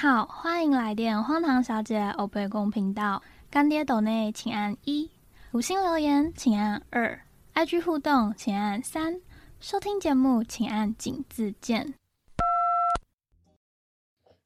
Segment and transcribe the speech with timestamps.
[0.00, 3.22] 好，欢迎来电荒唐小姐欧贝公频道。
[3.50, 5.10] 干爹斗内请按一，
[5.52, 7.20] 五星留言请按二
[7.52, 9.20] ，IG 互动请按三，
[9.60, 11.92] 收听节目请按井字键。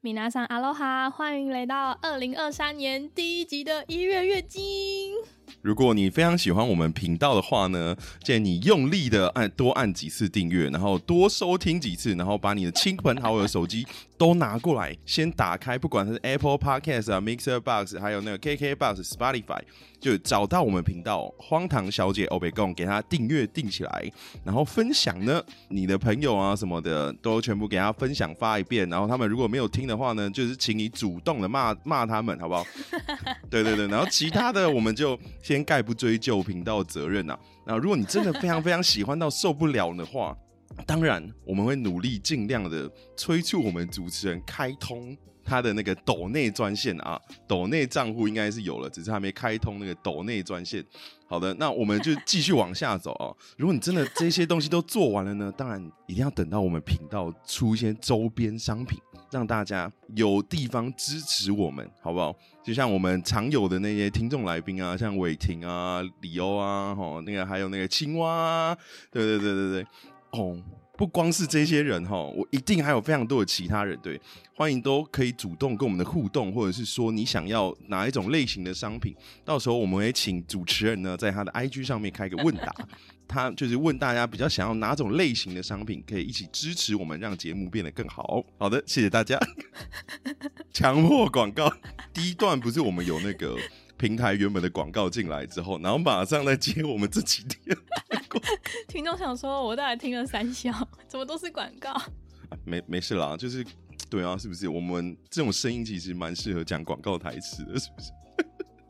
[0.01, 4.61] 米娜桑阿罗哈，欢迎来到二零二三年第一集的一月月经。
[5.65, 13.87] 如果你非常喜欢我们频道的话呢，建议你用力的按多按几次订阅，然后多收听几次，然后把你的亲朋好友的手机
[14.19, 19.63] 都拿过来，先打开，不管是 Apple Podcast 啊、Mixer Box，还有那个 KK Box、Spotify，
[19.99, 24.13] 就找到我们频道“荒唐小姐欧贝贡”，给他订阅订起来，
[24.45, 32.67] 然后分享呢，你的朋友啊什么的都全部给他分享发一遍，然后他们如果没有听的话呢，就是请你主动的骂骂他们，好不好？
[33.49, 35.54] 对对对，然后其他的我们就先。
[35.55, 37.39] 先概不追究频道责任呐。
[37.65, 40.37] 那如果你真的非常非常喜欢到受不了的话，
[40.85, 50.85] 当然我们会努力尽量的催促我们主持人开通他的那个抖内专线啊，抖内账户应该是有了，只是还没开通那个抖内专线。
[51.29, 53.31] 好的，那我们就继续往下走啊。
[53.57, 58.99] 如果你真的这些东西都做完了呢，当然一定要等到我们频道出一些周边商品，
[59.35, 62.33] 让大家有地方支持我们，好不好？
[62.63, 68.79] 就像我们常有的那些听众来宾啊，像伟霆啊、李欧啊，吼，那个还有那个青蛙，啊，
[69.11, 69.87] 对对对对对，
[70.31, 70.57] 哦。
[70.97, 74.21] 不光是这些人哈，我一定还有非常多的其他人，对，
[74.55, 79.15] 欢迎都可以主动跟我们的互动，或者是说你想要哪一种类型的商品，
[79.45, 82.73] 到时候我们会请主持人呢在他的 IG 上面开个问答，
[83.27, 88.45] 他就是问大家比较想要哪种类型的商品，可以一起支持我们，让节目变得更好。
[88.57, 89.37] 好的，谢谢大家。
[90.73, 91.73] 强迫广告
[92.13, 93.57] 第一段不是我们有那个。
[93.97, 97.77] 平台原本的广告进来之后，然后马上来接我们这几天。
[98.89, 100.73] 听众想说，我大概听了三小，
[101.07, 101.95] 怎么都是广告？
[102.65, 103.65] 没没事啦，就是
[104.11, 104.69] 对啊，是不是？
[104.69, 108.11] 我们这种声音其实蛮适合讲广告台词的，是不是？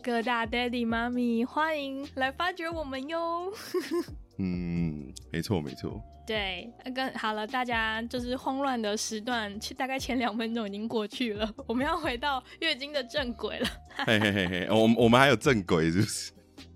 [0.05, 3.51] 各大 daddy 妈咪，欢迎来发掘我们哟。
[4.37, 5.99] 嗯，没错没错。
[6.27, 13.67] 对，跟好了，大家就是慌乱的时段，大概前两分钟已经过去了，我们要回到月经的正轨了。
[14.05, 16.33] 嘿嘿嘿嘿，我我们还有正轨，是不是？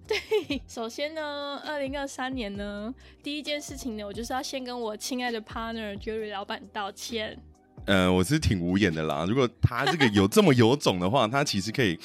[0.07, 7.39] 对，首先呢，二零二三年呢，第一件事情呢，我就是要先跟我亲爱的 partner Jerry 老板道歉。
[7.85, 11.99] 呃，我是挺无言的啦，如果他这个有这么有种的话，他其实可以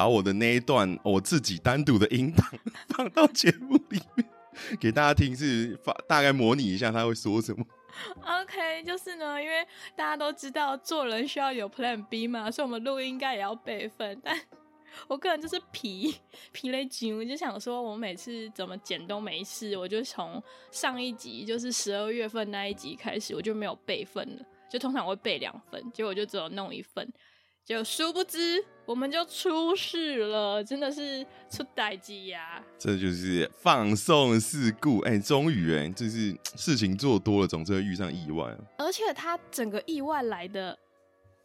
[0.00, 2.50] 把我的那一段我自己单独的音档
[2.96, 4.26] 放到节目里面。
[4.80, 7.62] 给大家听是发大概模拟一下他会说什么。
[8.22, 9.62] OK，就是呢，因为
[9.94, 14.18] 大家都知道做人需要有 Plan B 嘛，所以我们录音应该也要备份。
[14.24, 14.34] 但
[15.06, 16.16] 我个人就是皮
[16.50, 24.42] 皮雷紧，我就想说，我每次怎么剪都没事，我就从上一集就是十二月份那一集开始，我就没有备份了。
[24.70, 27.06] 就通常会备两份，结果就只有弄一份。
[27.64, 32.62] 就殊不知，我们就出事了，真的是出代机呀！
[32.78, 38.52] 这就是放送事故，哎，终于哎，就是事情做多了，总是会遇上意外。
[38.76, 40.76] 而且他整个意外来的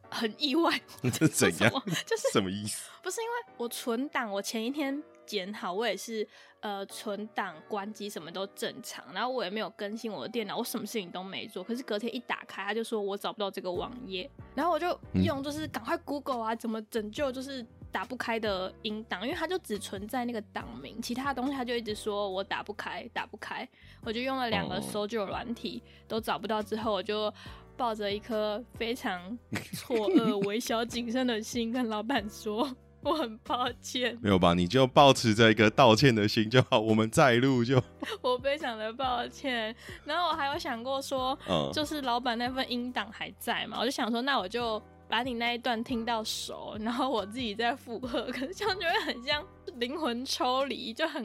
[0.10, 0.82] 很意外，
[1.14, 1.72] 这怎 样？
[2.06, 2.90] 就是什么意思？
[3.04, 5.04] 不是因为我存档，我前一天。
[5.28, 6.28] 剪好，我也是，
[6.66, 11.64] 呃，存档、关机什么都正常，然后我也没有更新我的电脑，我什么事情都没做。
[11.64, 23.70] 可是隔天一打开，他就说我找不到这个网页，然后我就用就是赶快 Google 啊，怎么拯救就是打不开的音档，因为它就只存在那个档名，其他东西他就一直说我打不开，打不开。
[24.04, 27.32] 我就用了两个搜救软体都找不到，之后我就
[27.78, 29.38] 抱着一颗非常
[29.72, 32.76] 错愕、微小谨慎的心跟老板说。
[33.06, 34.56] 我很抱歉，没有吧？
[34.56, 36.80] 你就保持着一个道歉的心就好。
[36.80, 37.82] 我们再录就。
[38.22, 39.74] 我非常的抱歉。
[40.06, 41.38] 然后我还有想过说，
[41.72, 43.78] 就是老板那份音档还在嘛？
[43.80, 48.24] 我就想说，那我就把你那一段听到熟，然后我自己再附和。
[48.32, 49.46] 可是这样就会很像
[49.76, 51.22] 灵魂抽离，就很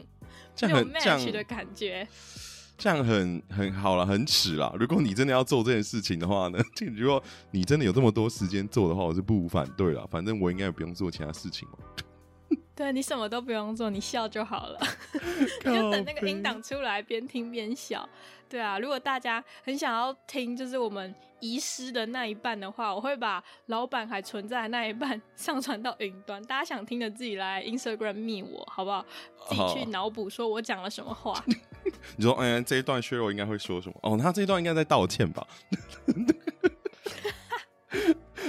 [0.61, 2.07] 没有 match 的感觉。
[2.81, 4.75] 这样很很好了，很耻了。
[4.79, 6.57] 如果你真的要做这件事情的话呢，
[6.97, 10.03] 如果你真的有这么多时间做的话，我是不无反对了。
[10.07, 11.77] 反正我应该也不用做其他事情嘛。
[12.75, 14.79] 对你什么都不用做，你笑就好了，
[15.63, 18.09] 你就等那个音档出来，边听边笑。
[18.49, 26.41] 对啊，如果大家很想要听，就是我们遗失的那一半的话，我会把老板还存在的那一半上传到云端。
[26.45, 29.05] 大家想听的自己来 Instagram 密我，好不好？
[29.47, 31.31] 自己去脑补，说我讲了什么话。
[32.17, 33.95] 你说，哎，这一段削弱应该会说什么？
[34.03, 35.45] 哦，他这一段应该在道歉吧？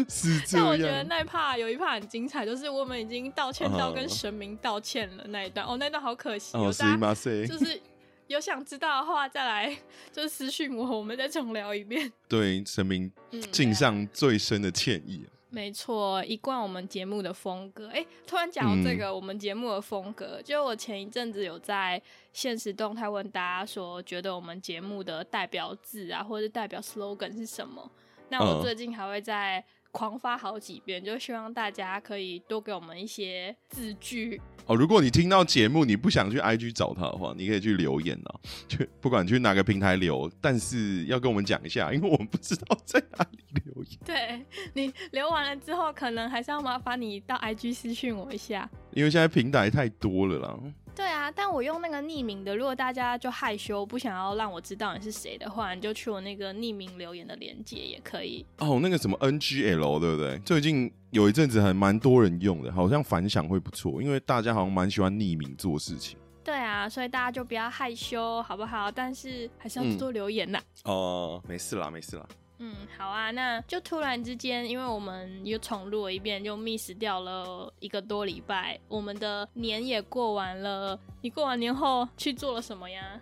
[0.09, 0.67] 是这样。
[0.67, 5.65] 但我觉得那一有一 part 很精彩，就是我们已经道歉到跟神明道歉了那一段。
[5.67, 6.57] 哦，那段好可惜。
[6.57, 7.15] 哦，是吗？
[7.15, 7.47] 是。
[7.47, 7.81] 就是。
[8.29, 9.77] 有想知道的话，再来
[10.11, 12.11] 就是私讯我，我们再重聊一遍。
[12.29, 13.13] 对神明
[13.51, 15.27] 敬上最深的歉意。
[15.53, 17.89] 没错，一贯我们节目的风格。
[17.89, 22.01] 哎，突然讲到这个，我们节目的风格，就我前一阵子有在
[22.33, 27.91] 现实动态问大家说，觉得我们节目的代表字啊，或者代表 slogan 是什么？
[28.31, 29.63] 那我最近还会在。
[29.93, 34.75] 狂发好几遍，就希望大家可以多给我们一些字句哦。
[34.75, 43.99] 如果你听到节目，你不想去 IG 找他的话，你可以去留言啊， 去不管去哪个平台留，但是要跟我们讲一下，因为我们不知道在哪里留言。
[44.05, 44.45] 对
[44.75, 50.59] 你留完了之后，可能还是要麻烦你到 IG 私讯我一下，因为现在平台太多了啦。
[50.95, 58.45] 对啊，但我用那个匿名的，如果大家就害羞不想要让我知道你是谁的话，你就去我那个匿名留言的链接也可以。
[58.59, 60.39] 哦，那个什么 NGL 对不对？
[60.41, 66.19] 最近有一阵子还蛮多人用的，好像反响会不错，因为大家好像蛮喜欢匿名做事情。
[66.45, 68.91] 对啊，所以大家就不要害羞，好不好？
[68.91, 70.61] 但是还是要多多留言呐。
[70.85, 72.27] 哦，没事啦，没事啦。
[72.65, 78.79] 嗯，好啊，那就突然之间，因为我们又重录了一遍，就 miss 掉了一个多礼拜。
[78.87, 83.21] 我们的年也过完了，你过完年后去做了什么呀？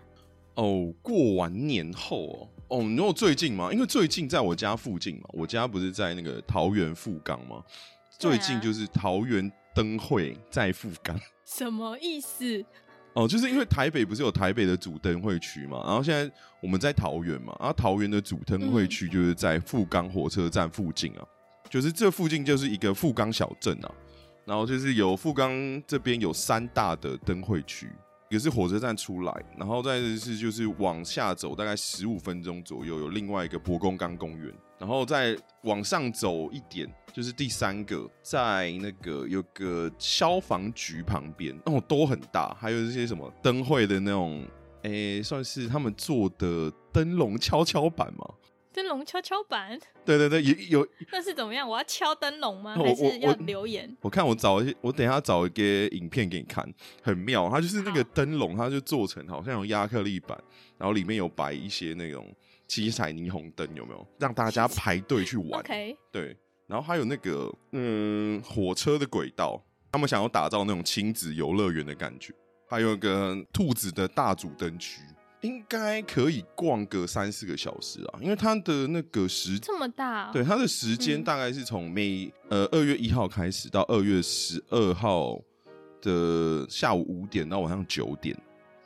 [0.56, 3.72] 哦，过完年后哦，哦，你有最近吗？
[3.72, 7.64] 因为最近在我家附近嘛，我家不是在那个桃园富冈吗？
[8.18, 12.62] 最近就是桃园灯会在富冈， 什么意思？
[13.12, 21.24] 哦，就是因为台北不是有台北的主灯会区嘛，然后现在我们在桃园嘛，然后桃园的主灯会区就是在富冈火车站附近啊，
[21.68, 23.90] 就是这附近就是一个富冈小镇啊，
[24.44, 25.52] 然后就是有富冈
[25.86, 27.90] 这边有三大的灯会区，
[28.30, 34.54] 也是火车站出来，然后再是就是往下走大概十五分钟左右有另外一个博公冈公园。
[34.78, 44.42] 然后再往上走一点，就是第三个，在那个有个消防局旁边，哦，都很大，还有这些什么灯会的那种，
[44.84, 48.24] 诶，算是他们做的灯笼跷跷板吗？
[48.72, 49.78] 灯笼跷跷板？
[50.04, 50.88] 对对对，有有。
[51.12, 51.68] 那是怎么样？
[51.68, 52.74] 我要敲灯笼吗？
[52.76, 53.96] 还是要留言？
[54.00, 55.62] 我看我找一些，我等一下找一个
[55.96, 56.66] 影片给你看，
[57.02, 57.48] 很妙。
[57.50, 60.38] 它就是那个灯笼，它就做成好像有亚克力板，
[60.78, 62.34] 然后里面有摆一些那种。
[62.68, 65.60] 七彩霓虹灯有没有让大家排队去玩？
[66.12, 66.36] 对，
[66.68, 72.32] 然后还有那个嗯火车的轨道，他们想要打造那种亲子游乐园的感觉。
[72.68, 75.00] 还有个兔子的大主灯区，
[75.42, 85.40] 应该可以逛个三四个小时啊，因为它的那个时这么大，对它的时间大概是从每呃二月一号开始到二月十二号
[86.02, 88.36] 的下午五点到晚上九点。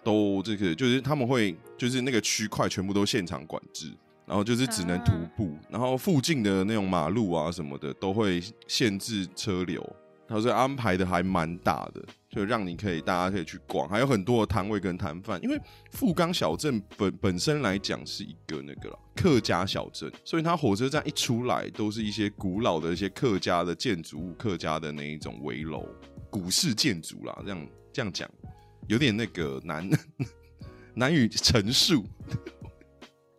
[0.02, 3.90] 都这个就是他们会就是那个区块全部都现场管制，
[4.26, 9.82] 然后就是只能徒步，然后附近的那种马路啊什么的都会限制车流，
[10.28, 12.04] 他说安排的还蛮大的，
[12.34, 15.56] 就让你可以大家可以去逛，还有很多的摊位跟摊贩，因为
[15.92, 25.86] 富冈小镇本本身来讲是一个那个了客家小镇，所以它火车站一出来都是一些古老的一些客家的建筑物，客家的那一种围楼，
[26.28, 28.28] 古式建筑啦，这样这样讲。
[28.88, 29.88] 有点那个难
[30.92, 32.04] 难以陈述。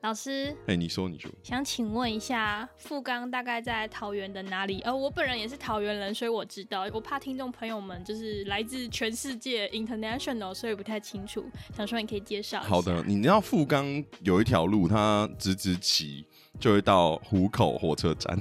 [0.06, 4.80] 老师，哎，你说，你说，想请问一下，富冈大概在桃园的哪里？
[4.82, 6.88] 呃，我本人也是桃园人，所以我知道。
[6.94, 11.44] 我怕听众朋友们就是来自全世界 （international），所以不太清楚。
[11.76, 12.62] 想说你可以介绍。
[12.62, 13.84] 好的，你知道富冈
[14.22, 16.24] 有一条路，它直直骑
[16.60, 18.40] 就会到湖口火车站，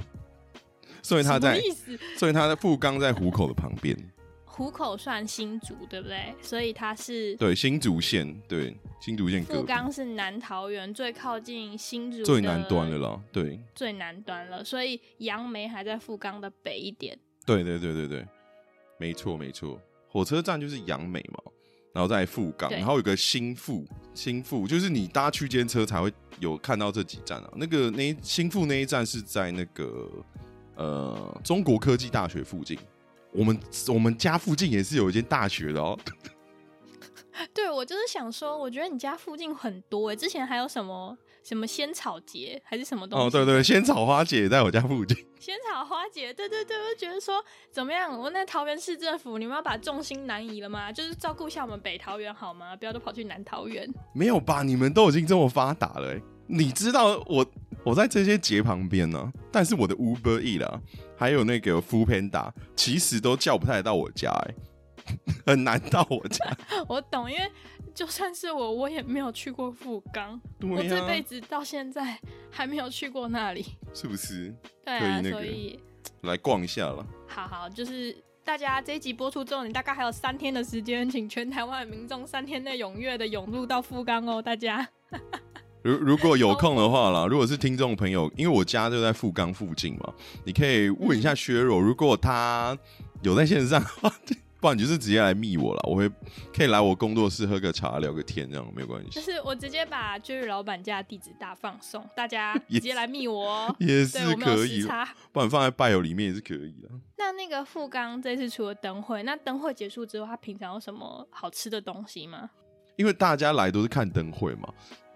[1.03, 1.59] 所以它在，
[2.19, 3.97] 所以它在富冈在湖口的旁边。
[4.57, 6.33] 湖口算新竹对不对？
[6.41, 9.45] 所以它是对新竹县，对新竹县。
[9.45, 14.63] 富冈是南桃园最靠近新竹最南端的了，对，最南端了。
[14.63, 17.19] 所以杨梅还在富冈的北一点。
[17.45, 18.25] 对对对对对，
[18.97, 19.77] 没错没错。
[20.09, 21.51] 火车站就是杨梅嘛，
[21.93, 23.85] 然后在富冈，然后有个新富，
[24.15, 27.53] 新富就是你搭区间车才会有看到这几站啊。
[27.57, 30.09] 那个那新富那一站是在那个
[30.77, 32.79] 呃中国科技大学附近。
[33.35, 35.99] 我们我们家附近也是有一间大学的哦。
[37.53, 43.27] 对，我就是想说，我觉得你家附近很多哎，之前还有什么什么仙草节还是什么东西？
[43.27, 45.17] 哦，对对，仙草花节在我家附近。
[45.41, 48.17] 仙草花节，对对对，我就觉得说怎么样？
[48.17, 50.93] 我那桃园市政府，你们要把重心南移了吗？
[50.93, 52.77] 就是照顾一下我们北桃园好吗？
[52.77, 53.93] 不要都跑去南桃园。
[54.15, 54.63] 没有吧？
[54.63, 56.15] 你们都已经这么发达了，
[56.47, 57.45] 你知道我
[57.85, 60.81] 我在这些节旁边呢，但是我的 Uber E 啦。
[61.17, 64.55] 还有那个 f o o Panda，其实都叫不太到我家，哎，
[65.47, 66.45] 很难到我家。
[66.89, 67.51] 我懂，因为
[67.95, 72.19] 就算是我，我也没有去过富冈，我这辈子到现在
[72.51, 73.65] 还没有去过那里，
[73.95, 74.53] 是不是？
[74.85, 75.79] 对啊，所以
[76.23, 77.07] 来逛一下了。
[77.29, 84.89] 好好，就是大家这一集播出之后，你大概还有三天的时间，请全台湾的民众三天内踊跃的涌入到富冈哦，大家。
[85.85, 90.15] 如如果有空的话啦，如果是听众朋友，因为我家就在富冈附近嘛，
[90.45, 92.77] 你可以问一下薛若，如果他
[93.23, 94.11] 有在线上的话，
[94.61, 96.09] 不然你就是直接来密我了，我会
[96.57, 99.11] 可以来我工作室喝个茶聊个天，这样没有关系。
[99.11, 103.77] 就是我直接把就是老板家的地址大放送，大家 直接来密我哦。
[103.79, 104.87] 也是可以，
[105.33, 106.89] 不然放在拜友里面也是可以的。
[107.19, 112.49] 那那个富冈这次除了灯会，那灯会结束之后，他平常有什么好吃的东西吗？
[112.97, 114.69] 因为大家来都是看灯会嘛，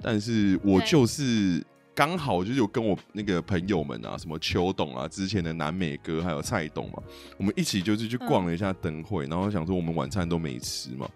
[0.02, 7.02] 但是我就是刚好就是有跟我那个朋友们啊，什么邱董啊，之前的南美哥还有蔡董嘛，
[7.36, 11.08] 我们一起就是去逛了一下灯会，然后想说我们晚餐都没吃嘛，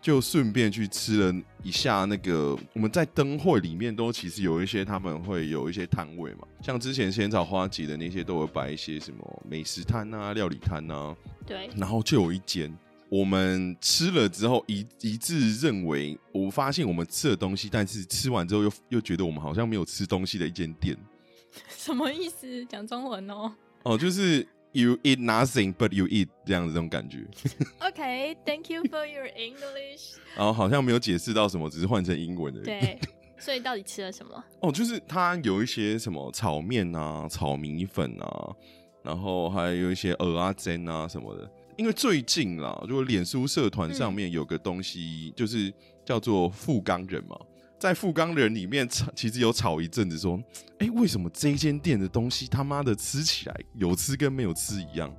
[0.00, 11.14] 就顺便去吃了一下那个我们在灯会里面都其实有一些他们会有一些摊位嘛，像之前仙草花节的那些都有摆一些什么美食摊啊、料理摊啊，
[11.44, 12.72] 对，然后就有一间，
[13.10, 20.96] 我们吃了之后一一致认为，我发现我们吃了东西，但是吃完之后又又觉得我们好像没有吃东西的一间店。
[21.68, 22.64] 什么意思？
[22.66, 23.52] 讲中文哦。
[23.82, 27.26] 哦，就是 you eat nothing but you eat 这样子这种感觉
[27.80, 30.16] ，OK，Thank、you for your English。
[30.36, 32.60] 然 后好像没有解释到什么，只是换成英文的。
[32.60, 32.96] 对，
[33.38, 34.44] 所以到底吃了什么？
[34.62, 38.54] 哦，就是它有一些什么炒面啊、炒米粉啊，
[39.02, 41.50] 然后还有一些鹅啊、煎啊什么的。
[41.76, 45.72] 因为最近啦，如果脸书社团上面有个东西，就是
[46.04, 47.36] 叫做富冈人嘛，
[47.78, 50.38] 在富冈人里面吵，其实有吵一阵子，说，
[50.78, 55.10] 哎、为什么这一间店的东西他妈的吃起来有吃跟没有吃一样？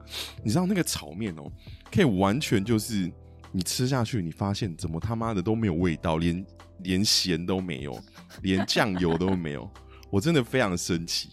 [0.43, 1.51] 你知道那个炒面哦、
[1.91, 3.11] 可以完全就是
[3.51, 6.45] 你吃下去，你发现怎么他妈的都没有味道，连
[6.83, 7.99] 连咸都没有，
[8.43, 9.67] 连酱油都没有，
[10.11, 11.29] 我真的非常生气，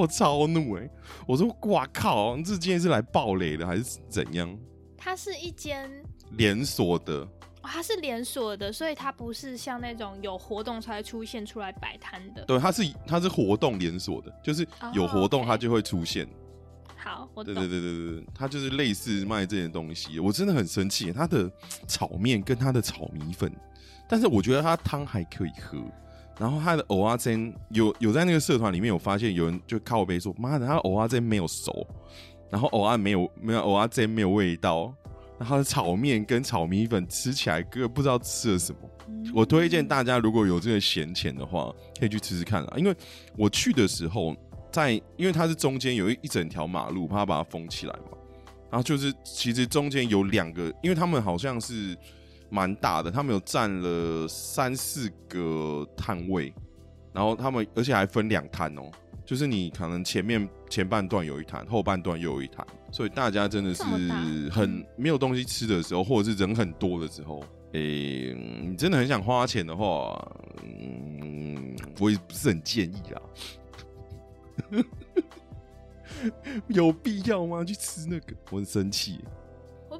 [0.00, 0.88] 我超怒哎、
[1.26, 4.58] 我说哇靠，这今天是来暴雷的还是怎样？
[4.96, 5.90] 它是一间，
[6.38, 7.20] 连锁的，
[7.60, 12.42] 哦它是连锁的，所以它不是像那种有活动才会出现出来摆摊的。
[12.44, 16.26] 对，它是它是活动连锁的，就是有活动它就会出现。
[16.96, 17.52] 好，我懂。
[17.54, 21.12] 对对对对对对，它就是类似卖这些东西，我真的很生气。
[21.12, 21.50] 它的
[21.86, 23.52] 炒面跟它的炒米粉，
[24.08, 25.78] 但是我觉得它汤还可以喝。
[26.40, 31.86] 然后他的藕阿煎有有在那个社团里面有发现有人就靠背说，妈的，它的藕阿煎没有熟，
[32.50, 34.90] 然后藕阿没有没有藕阿煎没有味道，
[35.38, 38.78] 然后炒面跟炒米粉吃起来根本不知道吃了什么。
[39.06, 42.74] 嗯我推荐大家如果有这个闲钱的话，可以去吃吃看啊。
[42.78, 42.94] 因为
[43.36, 44.34] 我去的时候，
[44.72, 48.16] 在因为它是中间有一一整条马路，怕把它封起来嘛。
[48.70, 51.94] 然后就是其实中间有两个，因为他们好像是
[52.50, 56.52] 蛮大的，他们有占了三四个摊位，
[57.12, 58.82] 然后他们而且还分两摊哦。
[59.24, 63.84] 就是你可能前面前半段有一摊，后半段又有一摊，所以大家真的是
[64.50, 67.40] 很没有东西吃的时候，或者是人很多的时候，
[67.72, 68.34] 诶、
[68.66, 70.20] 你真的很想花钱的话，
[70.64, 73.22] 嗯，我也不是很建议啦。
[76.66, 77.62] 有必要吗？
[77.64, 79.20] 去吃那个，我很生气耶。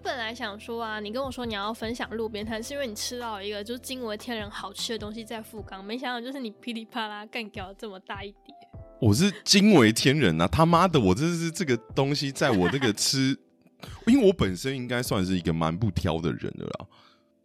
[0.00, 8.54] 我本来想说啊，你跟我说你要分享路边摊，是因为你吃到一个就是惊为天人好吃的东西在富冈，没想到就是你噼里啪啦干掉了这么大一碟。
[8.98, 10.48] 我是惊为天人啊！
[10.48, 13.38] 他妈的，我这是这个东西，在我这个吃，
[14.08, 16.86] 因为我本身应该算是一个蛮不挑的人的啦，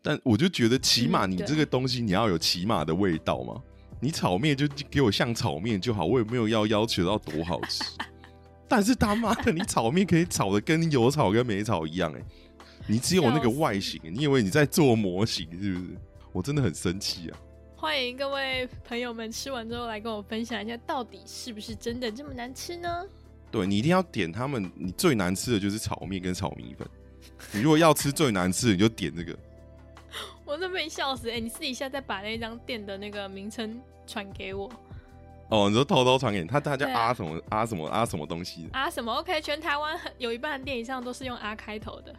[0.02, 3.62] 但我就觉得起码你这个东西你要有起码的味道嘛。
[4.00, 7.84] 你炒面就给我像炒面就好，我也没有要要求到多好吃。
[8.68, 12.22] 但是他妈的，你炒面可以炒的跟有炒跟没炒一样哎、
[12.88, 15.98] 你只有那个外形，你以为你在做模型是不是？
[16.32, 17.38] 我真的很生气啊！
[17.76, 23.06] 欢迎各位朋友们吃完之后来跟我分享一下，到底是不是真的这么难吃呢？
[23.50, 26.88] 对你一定要点他们，你最难吃的就是炒面跟炒米粉。
[27.52, 29.36] 你如果要吃最难吃的，你就点这个。
[30.46, 31.32] 我都被笑死！
[31.32, 34.70] 哎、你私底下再把那张店的那个名称传给我
[35.50, 38.90] 哦，你说偷偷传给你，他他叫对啊啊什么啊什么啊什么东西啊？
[38.90, 42.16] 什么？OK，全台湾有一半的店以上都是用阿开头的。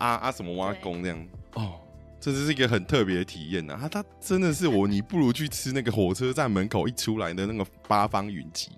[0.00, 1.78] 啊啊什么挖工这样哦，
[2.18, 3.78] 这是一个很特别的体验呐、啊。
[3.82, 8.70] 他他真的是我，你不如去吃那个火车站门口一出来的那个八方云集，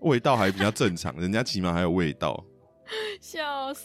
[0.00, 2.44] 味道还比较正常，人家起码还有味道。
[3.22, 3.84] 笑死！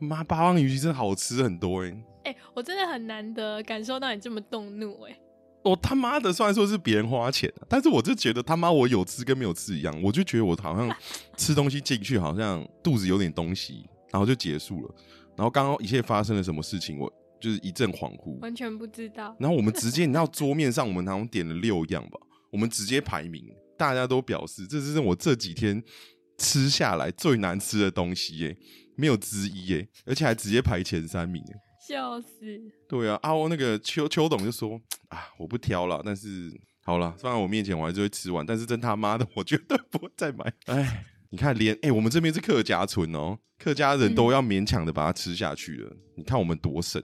[0.00, 5.16] 妈，八方云集真的好吃很多哎、哎、我真的很难得感受到你这么动怒哎、
[5.62, 10.94] 我他妈的，虽然说是别人花钱、啊，但是我就觉得他妈我有吃跟没有吃一样，我就觉得我好像
[11.36, 14.94] 吃东西进去，好像肚子有点东西，然后就结束了。
[15.36, 18.38] 然后刚刚一切发生了什么事情，我就是一阵恍惚。
[18.40, 19.36] 完全不知道。
[19.38, 22.18] 然后我们直接，你知道桌面上我们好像点了六样吧，
[22.52, 23.44] 我们直接排名，
[23.76, 25.82] 大家都表示这是我这几天
[26.38, 28.56] 吃下来最难吃的东西耶，
[28.96, 31.54] 没有之一耶，而且还直接排前三名耶。
[31.86, 32.28] 笑死！
[32.88, 36.50] 对啊，啊，我那个邱邱董就说啊，我不挑了，但是
[36.82, 40.50] 好了，放在我面前我还是会吃完，但是真他妈的， 我绝对不会再买。
[40.64, 45.92] 哎，你看，连哎、我们这边是客家村哦，客家人都要勉强的把它吃下去了。
[46.14, 47.02] 你看我们多省，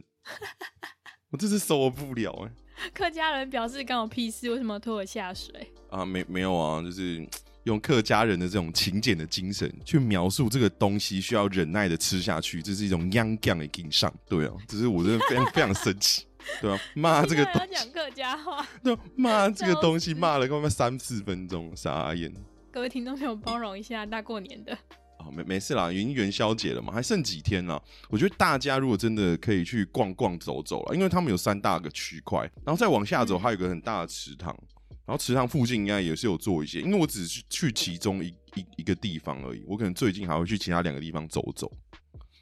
[1.30, 2.52] 我真是受不了哎、
[2.94, 5.72] 客家人表示干我屁事，为什么要拖我下水？
[5.90, 7.28] 啊，没没有啊，就是
[7.64, 14.14] 用客家人的这种勤俭的精神去描述这个东西需要忍耐的吃下去，这是一种央降的硬上。
[14.28, 16.24] 对啊，只是我真的非常非常生气。
[16.60, 22.32] 对啊，骂 这个现在东西，讲客家话，对啊，骂这个笑东西死骂了他妈三四分钟，傻眼。
[22.72, 24.72] 各位听众朋友包容一下，大过年的。
[25.18, 27.80] 哦，没没事啦，已经元宵节了嘛，还剩几天啦。
[28.08, 34.56] 我觉得大家如果真的可以去逛逛走走了，因为他们有三大个区块，然后再往下走，嗯还有一个很大的池塘，
[35.04, 41.70] 然后池塘附近应该也是有做一些，因为我只是去其中一一一个地方而已，我可能最近还会去其他两个地方走走，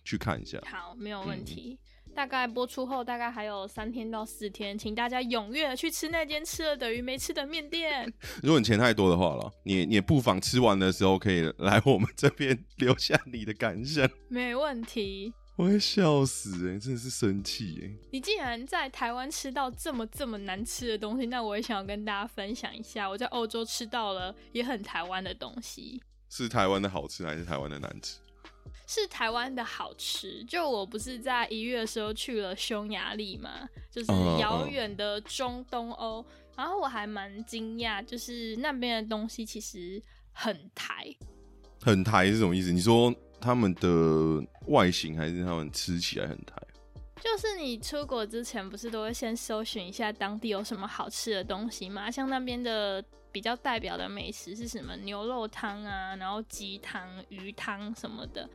[0.04, 0.61] 去看一下。
[0.66, 1.78] 好，没有嗯问题。
[2.18, 8.12] 大概播出后大概还有三天到四天，请大家踊跃地去吃那间吃了等于没吃的面店。
[8.42, 14.10] 如果你钱太多的话了，你你也不妨吃完的时候可以来我们这边留下你的感想。
[14.28, 15.32] 没问题。
[15.54, 26.02] 我会笑死哎、真的是生气哎、你既然在台湾吃到这么这么难吃的东西，那我也想要跟大家分享一下，我在欧洲吃到了也很台湾的东西。
[26.28, 28.18] 是台湾的好吃还是台湾的难吃？
[28.87, 30.44] 是台湾的好吃。
[30.44, 36.25] 就我不是在一月的时候去了匈牙利嘛，就是嗯遥远的中东欧，
[36.56, 41.14] 然后我还蛮惊讶，就是那边的东西其实很台。
[41.80, 42.72] 很台是什么意思？
[42.72, 46.56] 你说他们的外形还是他们吃起来很台？
[47.20, 52.08] 就是你出国之前不是都会先搜寻一下当地有什么好吃的东西吗？
[52.08, 58.48] 像那边的比较代表的美食是什么牛肉汤啊，然后鸡汤、鱼汤什么的。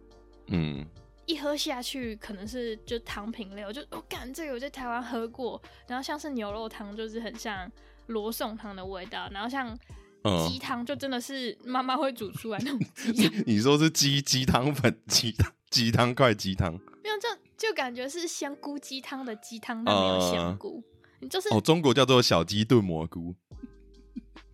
[0.48, 0.86] 嗯，
[1.26, 7.72] 一喝下去可能是就糖品类，我就我感、这个我在台湾喝过，然后像是牛肉汤就是很像
[8.08, 9.78] 罗宋汤的味道，然后像
[10.24, 20.84] 嗯鸡汤就真的是妈妈会煮出来那种 鸡汤，你说是鸡鸡汤粉、鸡汤、鸡汤块、鸡汤没有就就感觉是香菇鸡汤的鸡汤，但没有香菇。
[21.20, 23.34] 你就是哦，中国叫做小鸡炖蘑菇。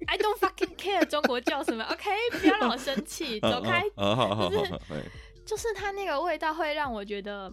[0.05, 2.09] I don't fucking care 中国叫什么，OK，
[2.39, 3.81] 不要让我生气， 走开。
[3.95, 4.49] 啊，好好好
[5.49, 7.51] 就是它那个味道会让我觉得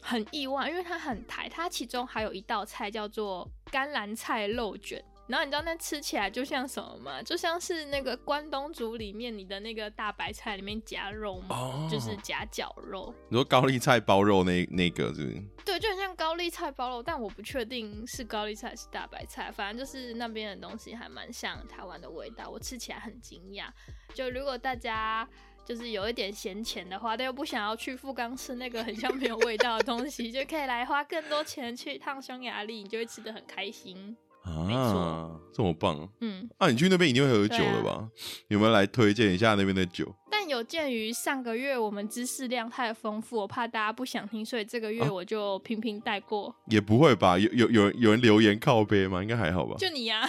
[0.00, 1.48] 很意外，因为它很台。
[1.48, 7.20] 它其中还有一道菜叫做甘蓝菜肉卷，然后你知道那吃起来就像什么吗？
[7.20, 13.12] 就像是那个关东煮里面你的那个大白菜里面夹肉嘛，哦就是夹绞肉。
[13.28, 15.42] 你说高丽菜包肉那那个是？
[15.64, 23.66] 对，就很像高丽菜包肉，但我不确定是高丽菜还是大白菜，反正就是那边的东西还蛮像台湾的味道，我吃起来很惊讶。
[24.14, 25.28] 就如果大家
[25.64, 34.16] 就是有一点闲钱的话，但又不想要去富冈吃那个很像没有味道的东西， 就可以来花更多钱去一趟匈牙利，你就会吃的很开心。
[34.44, 36.08] 没啊错，这么棒！
[36.20, 38.08] 嗯，啊，你去那边一定会喝酒了吧？
[38.48, 40.12] 有没有来推荐一下那边的酒？
[40.28, 46.52] 但有鉴于上个月我们知识量太丰富，我怕大家不想听，所以这个月啊我就频频带过。
[46.66, 47.38] 也不会吧？
[47.38, 49.22] 有有有有人留言靠背吗？
[49.22, 49.76] 应该还好吧？
[49.78, 50.28] 就你呀、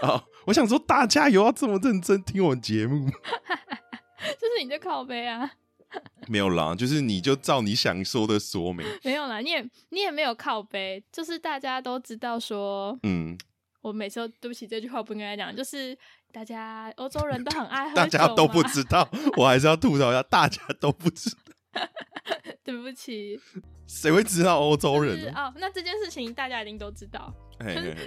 [0.00, 3.12] 啊， 我想说，大家有要这么认真听我们节目吗？
[4.34, 5.50] 就是你的靠背啊。
[6.26, 8.84] 没有啦，就是你就照你想说的说明。
[9.04, 13.38] 没有啦，你也你也没有靠背，就是大家都知道说，嗯，
[13.82, 15.96] 我每次都对不起这句话不应该讲，就是
[16.32, 21.30] 大家欧洲人都很爱喝大家都不知道，我还是要吐槽一下，大家都不知
[21.72, 21.88] 道，
[22.64, 23.40] 对不起，
[23.86, 25.38] 谁会知道欧洲就是人呢？
[25.38, 27.32] 哦，那这件事情大家一定都知道，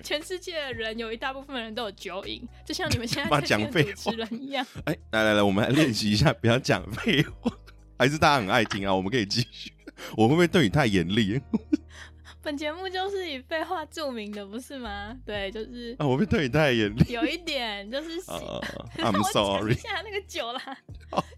[0.03, 4.65] 全世界的人有一大部分人都有酒瘾，就像你们现在 讲废主持人一样。
[4.85, 7.51] 哎，来来来，我们来练习一下，不要讲废话。
[7.97, 9.73] 还是大家很爱听啊，我们可以继续。
[10.15, 11.41] 我会不会对你太严厉
[12.41, 15.13] 本节目就是以废话著名的，不是吗？
[15.25, 16.07] 对，就是啊？
[16.07, 19.73] 我会不会对你太严厉有一点，就是？I'm sorry。
[19.73, 20.77] 下那个酒啦。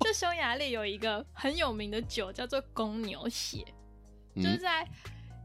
[0.02, 3.66] 就匈牙利有一个很有名的酒叫做公牛血，
[4.36, 4.88] 就是嗯，在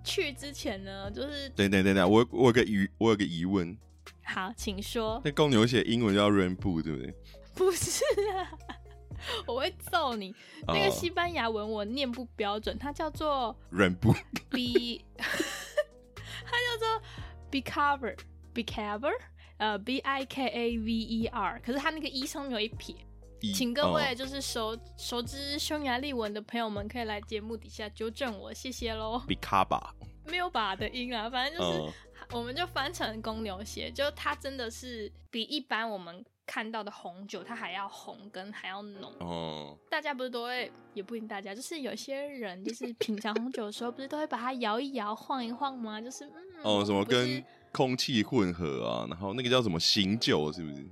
[0.07, 3.77] 去之前呢，就是等等等等，我我有个疑，我有个疑问，
[4.23, 7.14] 好，请说，那公牛写英文叫 rainbow 对不对？
[7.55, 8.05] 不是
[8.37, 8.53] 啊，
[9.47, 10.35] 我会揍你。
[10.69, 14.14] 那个哦西班牙文我念不标准，它叫做 rainbow
[14.51, 17.03] b， 它叫做
[17.51, 18.14] b cover
[18.53, 19.12] b cover，
[19.57, 23.06] 呃 b i k a v e r，可是它那个 e 上面有一撇，一
[23.55, 29.22] 请各位哦就是熟熟知匈牙利文的朋友们可以来节目底下纠正我，谢谢喽。
[29.27, 29.90] Bicaba
[30.25, 31.92] 没有把的音啊，反正就是、哦
[32.33, 39.12] 我们就翻成公牛血，就它真的是比一般我们看到的红酒它还要红跟还要浓。
[39.20, 46.01] 哦，大家不是都会，也不一定大家，就是有些人就是品尝红酒的时候，不是都会把它摇一摇、晃一晃吗？
[46.01, 46.33] 就是嗯，
[46.64, 50.85] 哦，什么跟空气混合啊，然后那个叫什么醒酒，是不是？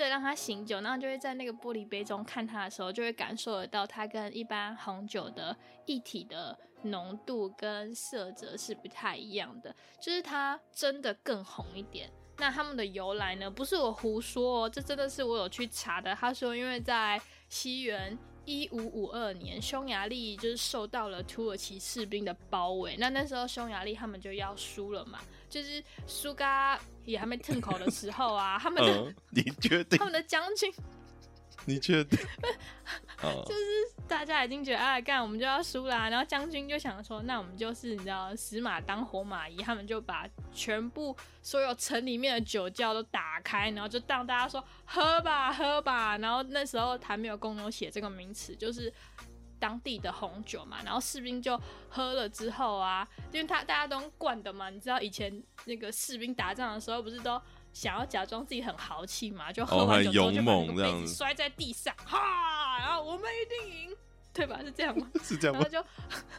[0.00, 12.10] 对，让它醒酒，然后就会在那个玻璃杯中看它的时候，就会感受得到它跟一般红酒的液体的浓度跟色泽是不太一样的，就是它真的更红一点。
[12.38, 13.50] 那他们的由来呢？
[13.50, 16.14] 不是我胡说哦，这真的是我有去查的。
[16.14, 25.18] 他说，因为在西元一五五二年，匈牙利就是受到了土耳其士兵的包围，那那时候匈牙利他们就要输了嘛，
[25.50, 30.04] 就是苏嘎也还没吞口的时候啊， 他们的、嗯，你确定他？
[30.04, 30.72] 们的将军
[31.66, 32.18] 你确定？
[33.22, 33.60] 哦， 就是
[34.08, 48.90] 大家已经觉得啊，干我们就要输啦，然后将军就想说，那我们就是你知道死马当活马医，他们就把全部所有城里面的酒窖都打开，然后就让大家说喝吧喝吧，然后那时候还没有公牛血这个名词，就是。
[49.60, 57.40] 当地的红酒嘛，然后士兵就喝了之后啊，因为他大家都用灌的嘛，你知道以前那个士兵打仗的时候不是都
[57.72, 63.96] 想要假装自己很豪气嘛，就喝完酒之后就勇把那个杯猛这样子子摔在地上，哈，然后我们一定赢，
[64.32, 64.58] 对吧？
[64.64, 65.08] 是这样吗？
[65.22, 65.88] 是这样吗然后？
[65.88, 65.88] 就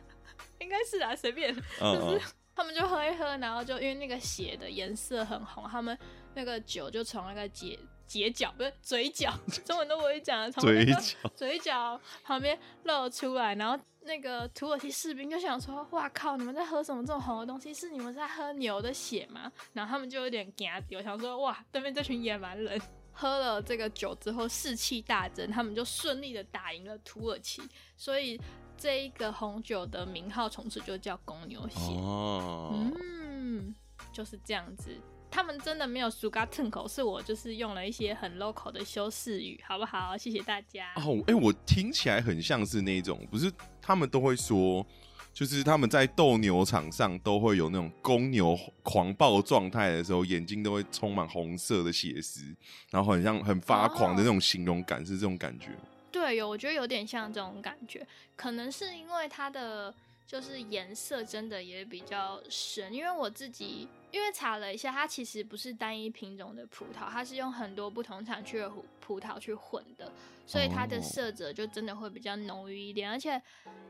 [0.60, 2.22] 应该是啊，随便， 就是
[2.56, 5.98] 他们就喝一喝，然后就因为那个血的颜色很红，他们
[6.34, 7.80] 那个酒就从那个结
[8.12, 17.74] 结角不是嘴角， 中文都不会讲，从那个嘴角嘴角旁边露出来，然后那个土耳其士兵就想说：“哇靠，你们在喝什么这种红的东西？
[17.74, 22.82] 是你们在喝牛的血吗？”然后他们就有点惊丢，想说：“哇，对面这群野蛮人。”
[23.14, 27.62] 喝了这个酒之后士气大增，他们就顺利的打赢了土耳其，
[27.96, 28.40] 所以
[28.78, 31.92] 这一个红酒的名号从此就叫公牛血。
[31.92, 33.74] 哦，嗯，
[34.12, 34.98] 就是这样子。
[35.32, 40.18] 他们真的没有苏嘎吞口，是我就是用了一些很 local 的修饰语，好不好？
[40.18, 40.92] 谢谢大家。
[40.98, 43.50] 哦，哎、我听起来很像是那种，不是
[43.82, 44.86] 他们都会说，
[45.34, 52.54] 就是他们在斗牛场上都会有那种公牛狂暴状态的时候，眼睛都会充满红色的血丝，
[52.90, 55.84] 然后很像很发狂的那种形容感，是这种感觉吗。
[56.12, 59.96] 对，有，我觉得有点像这种感觉，可能是因为它的
[60.32, 70.10] 就是颜色真的也比较深，因为我自己因为查了一下，它其实不是单一品种的葡萄，它是用很多不同产区的葡葡萄去混的，
[70.46, 71.02] 所以它的哦。
[71.02, 73.42] 色泽就真的会比较浓郁一点，而且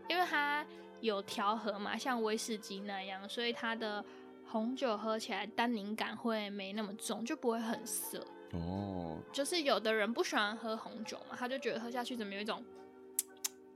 [0.09, 0.65] 因为它
[0.99, 4.03] 有调和嘛，像威士忌那样，所以它的
[4.47, 8.25] 红酒喝起来单宁感会没那么重，就不会很涩。
[8.53, 12.65] 哦，就是有的人不喜欢喝红酒嘛，他就觉得喝下去怎么有一种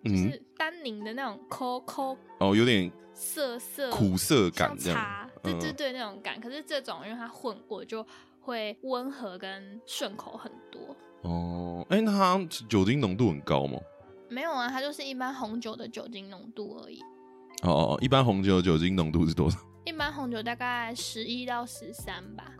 [0.09, 6.39] 是单宁的那种抠抠哦，有点涩涩苦涩感像这样茶，，对对嗯，对那种感。
[6.39, 8.05] 可是这种因为它混过，就
[8.41, 10.95] 会温和跟顺口很多。
[11.21, 13.79] 哦，哎、那它酒精浓度很高吗？
[14.29, 16.99] 没有啊，它就是一般红酒的酒精浓度而已。
[17.63, 19.57] 哦哦，哦一般红酒的酒精浓度是多少？
[19.85, 22.51] 一般红酒大概十一到十三吧，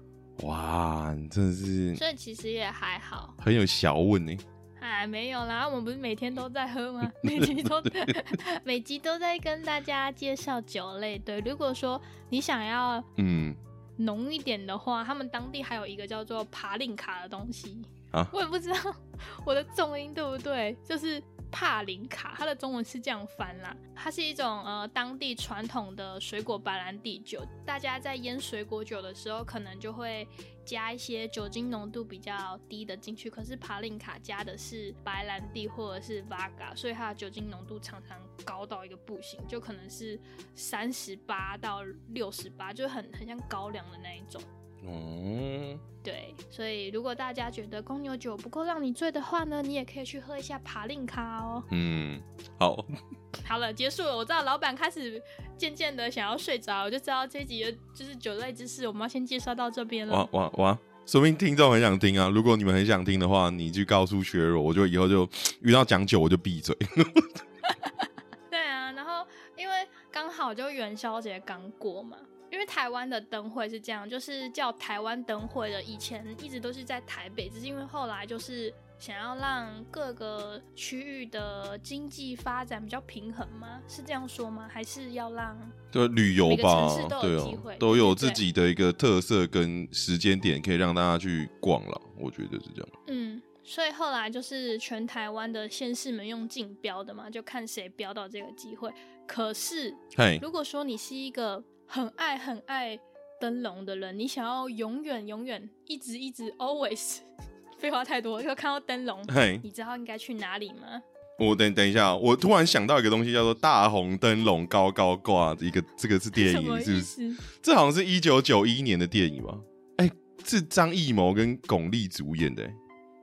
[0.43, 3.35] 哇，你真的是所以其实也还好。
[3.39, 4.35] 很有小问呢。
[4.85, 7.11] 哎，没有啦，我们不是每天都在喝吗？
[7.23, 7.81] 每集都
[8.63, 11.17] 每集都在跟大家介绍酒类。
[11.17, 13.55] 对，如果说你想要嗯，
[13.97, 18.77] 浓一点的话，他们当地还有一个叫做爬令卡的东西啊我也不知道
[19.43, 21.21] 我的重音对不对，就是
[21.51, 23.75] 帕林卡，它的中文是这样翻啦。
[23.95, 30.27] 它是一种呃当地传统的水果白兰地酒，大家在腌水果酒的时候，可能就会
[30.65, 33.29] 加一些酒精浓度比较低的进去。
[33.29, 40.19] 可是帕林卡加的是白兰地或者是 Vaga，所以它的酒精浓度常常高到一个不行，就可能是
[40.55, 44.41] 三十八到六十八，就很很像高粱的那一种。
[44.85, 51.63] 哦，对，所以如果大家觉得公牛酒不够让你醉的话呢，你也可以去喝一下帕令卡哦。
[51.71, 52.21] 嗯，
[52.59, 52.85] 好，
[53.45, 54.15] 好了，结束了。
[54.15, 55.21] 我知道老板开始
[55.57, 60.29] 渐渐的想要睡着，我就知道这一集的就是酒类知识，我们要先介绍到这边哇了。
[60.33, 60.77] 哇哇！
[61.05, 62.29] 说明听众很想听啊！
[62.29, 65.27] 如果你们很想听的话，你去告诉削弱，我就以后就
[65.61, 66.75] 遇到讲酒我就闭嘴。
[68.49, 69.23] 对啊，然后
[69.55, 72.17] 因为刚好就元宵节刚过嘛，
[72.55, 83.81] 因为台湾的灯会是这样，就是叫台湾灯会的，以前一直都是在台北，只是因为后来就是想要让各个区域的经济发展比较平衡吗？
[83.89, 84.69] 是这样说吗？
[84.71, 85.57] 还是要让
[85.91, 92.01] 对旅游吧对机会哦，都有自己的一个特色跟时间点，可以让大家去逛了。
[92.17, 92.89] 我觉得是这样。
[93.07, 93.41] 嗯？
[93.67, 98.89] 所以后来就是全台湾的县市们用竞标的嘛，就看谁标到这个机会。
[99.27, 102.99] 可是嘿，如果说你是一个很爱很爱
[103.39, 107.17] 灯笼的人，你想要永远永远一直一直 always，
[107.77, 111.01] 废话太多，又看到灯笼，嘿，你知道应该去哪里吗？
[111.37, 117.35] 我等等一下，我突然想到一个东西，叫做“大红灯笼高高挂”，一个这个是电影， 是不是？
[117.61, 119.57] 这好像是一九九一年的电影吧？
[119.97, 120.09] 哎、
[120.45, 122.73] 是张艺谋跟巩俐主演的、欸，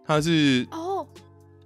[0.05, 1.09] 他是哦，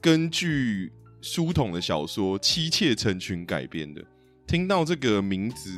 [0.01, 4.01] 根据书童的小说《妻妾成群》改编的。
[4.47, 5.69] 听到这个名字，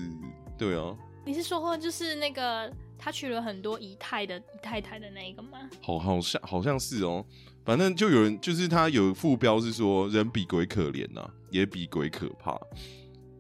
[0.59, 0.95] 对啊，
[1.29, 5.69] 你是说就是那个他娶了很多姨太的姨太太的那一个吗？
[5.83, 7.23] 好好像好像是哦。
[7.67, 12.59] 反正就有人，就是他有副标是说“人比鬼可怜呐、也比鬼可怕”。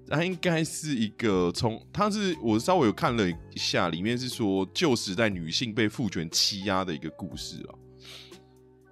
[0.06, 7.72] 他应该是一个从，他是我稍微有看了一下，里面是说旧时代女性被父权欺压的一个故事啊。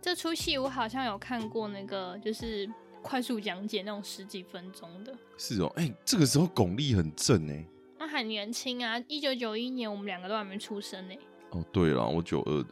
[0.00, 2.66] 这出戏我好像有看过，那个就是
[3.02, 5.14] 快速讲解那种十几分钟的。
[5.36, 7.62] 是哦，哎、这个时候巩俐很正哎、
[7.98, 11.14] 那很年轻啊，一九九一年我们两个都还没出生呢、
[11.50, 12.70] 哦，对了，我九二的，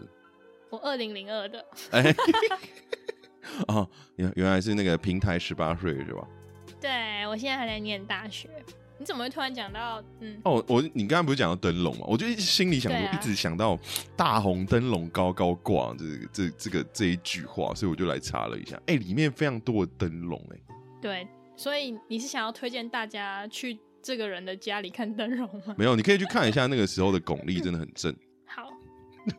[0.71, 2.15] 我二零零二的，哎、
[3.69, 6.27] 哦，原原来是那个平台十八岁是吧？
[6.81, 8.49] 对我现在还在念大学。
[8.97, 10.41] 你怎么会突然讲到嗯？
[10.45, 12.07] 哦，我你刚刚不是讲到灯笼嘛？
[12.07, 13.77] 我就一直心里想说，啊一直想到
[14.17, 18.81] 大红灯笼高高挂这个这这个这一句话，所以我就来查了一下。
[18.87, 25.75] 哎、里面非常多的灯笼，哎，对，所以你是想要推荐大家去这个人的家里看灯笼吗？
[25.79, 28.15] 没有，你可以去看一下那个时候的巩俐，真的很正。
[28.45, 28.71] 好，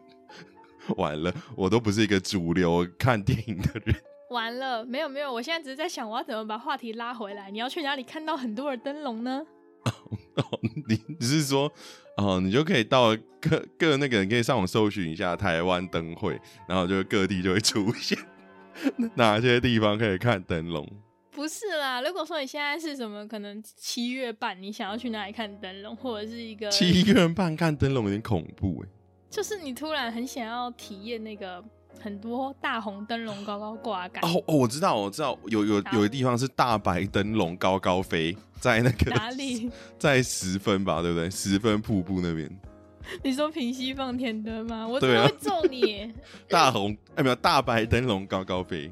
[0.98, 3.96] 完了，我都不是一个主流看电影的人。
[4.32, 7.52] 完了，没有没有，我现在只是在想我要怎么把话题拉回来。
[7.52, 9.46] 你要去哪里看到很多的灯笼呢？
[9.86, 11.72] 哦，你只是说，
[12.18, 18.18] 哦，你就可以到各各那个人可以上网搜寻一下台湾灯会，然后就各地就会出现
[19.14, 20.90] 哪些地方可以看灯笼。
[21.36, 28.90] 不是啦，如果说你现在是什么，可能七月半，你想要去哪里看灯笼，或者是一个七月半看灯笼有点恐怖哎。
[29.30, 31.62] 就是你突然很想要体验那个
[32.00, 34.06] 很多大红灯笼高高挂。
[34.22, 39.70] 哦哦，我知道，我知道，有有有的地方是大白灯笼高高飞，在那个哪里？
[40.00, 41.30] 在十分吧，对不对？
[41.30, 42.50] 十分瀑布那边，
[43.24, 44.88] 你说平西放天灯吗？
[44.88, 46.14] 我真对啊的会揍你耶！
[46.48, 48.90] 大红哎没有大白灯笼高高飞。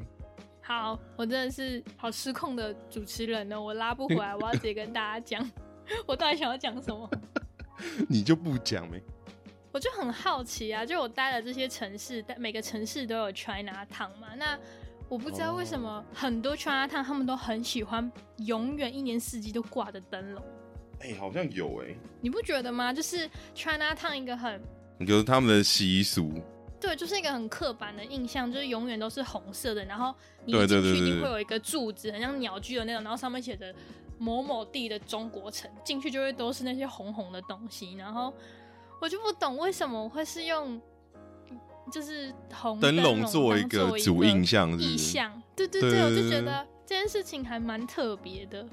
[0.65, 5.51] 好，我真的是好失控的主持人呢，我拉不回来，我要直接跟大家讲，
[6.07, 7.09] 我到底想要讲什么？
[8.07, 9.01] 你就不讲没？
[9.73, 14.57] 我就很好奇啊，就我待的这些城市，但每个城市都有 China Town 嘛，那
[15.09, 20.43] 我不知道为什么很多 China Town 他们都很喜欢永远一年四季都挂着灯笼，
[21.01, 22.93] 哎、好像有哎、你不觉得吗？
[22.93, 24.61] 就是 China Town 一个很
[25.05, 26.31] 就是他们的习俗。
[26.83, 33.73] 对，就是一个很刻板的印象，就是永远都是红色的，然后你进去一定会有一个柱子，很像鸟居的那种，然后上面写着
[34.17, 38.33] 某某地的中国城，进去就会都是那些红红的东西，然后
[38.99, 40.81] 我就不懂为什么会是用
[41.89, 48.65] 就是红灯笼笼做一当个主印象意象，对对对对，我就觉得这件事情还蛮特别的。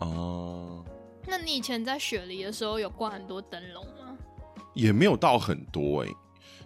[0.00, 0.82] 哦，
[1.26, 4.16] 那你以前在雪梨的时候有挂很多灯笼吗？
[4.72, 6.08] 也没有到很多哎、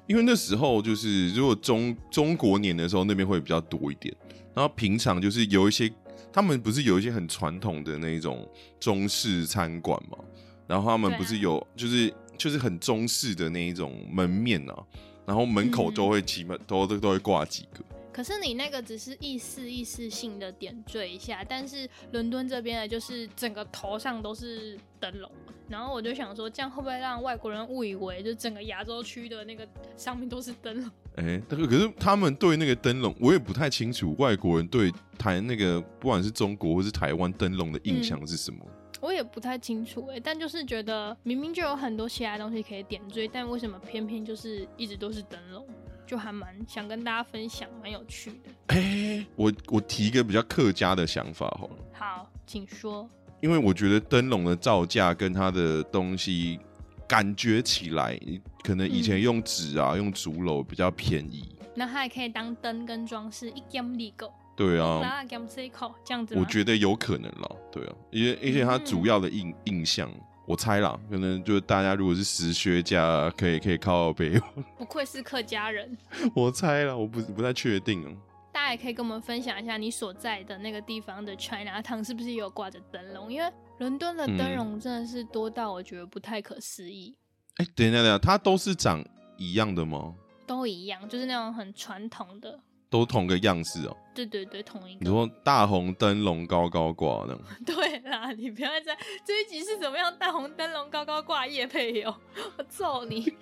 [0.06, 4.14] 因为那时候就是如果中中国年的时候，那边会比较多一点。
[4.54, 5.90] 然后平常就是有一些，
[6.32, 8.46] 他们不是有一些很传统的那种
[8.78, 10.18] 中式餐馆嘛，
[10.66, 14.76] 然后他们不是有就是就是很中式的那一种门面啊，
[15.24, 17.82] 然后门口嗯都会起码都都都会挂几个。
[18.12, 25.31] 可是你那个只是意思意识性的点缀一下，但是伦敦这边的就是整个头上都是灯笼，
[25.68, 30.90] 然后我就想说，这样会不会让外国人误以为就整个亚洲区的那个上面都是灯笼？
[31.16, 38.64] 哎、可是他们对那个灯笼，我也不太清楚外国人对台那个不管是中国或是台湾灯笼的印象是什么。
[39.01, 45.66] 我也不太清楚哎、但就是觉得明明就有很多其他东西可以点缀，但为什么偏偏就是一直都是灯笼？
[46.12, 48.51] 就还蛮想跟大家分享，蛮有趣的。
[48.66, 51.77] 哎、我我提一个比较客家的想法好了。
[51.90, 53.09] 好，请说。
[53.40, 56.61] 因为我觉得灯笼的造价跟它的东西
[57.09, 58.20] 感觉起来，
[58.62, 61.57] 可能以前嗯用纸啊、用竹篓比较便宜。
[61.75, 66.35] 那它也可以当灯跟装饰，一 gam 立够，对啊，拿 gam C 口这样子。
[66.37, 67.57] 我觉得有可能了。
[67.72, 70.11] 对啊，因为而且它主要的印印象，
[70.44, 74.38] 我猜啦，可能就是大家如果是实学家，可以可以靠北。
[74.76, 75.96] 不愧是客家人。
[76.35, 78.16] 我猜啦，我不不太确定哦。
[78.52, 83.33] 大家也可以跟我们分享一下你所在的那个地方的 China Town 是不是也有挂着灯笼？
[83.33, 87.16] 因为伦敦的灯笼真的是多到我觉得不太可思议，
[87.57, 89.02] 哎、等一下，等一下，它都是长
[89.38, 90.14] 一样的吗？
[90.46, 92.61] 都一样，就是那种很传统的。
[92.92, 95.07] 都同个样式哦、对对对，同一个你。
[95.07, 102.14] 说大红灯笼高高挂那种， 对啦，你不要再这一集是怎么样大红灯笼高高挂叶配有，
[102.59, 103.33] 我揍你！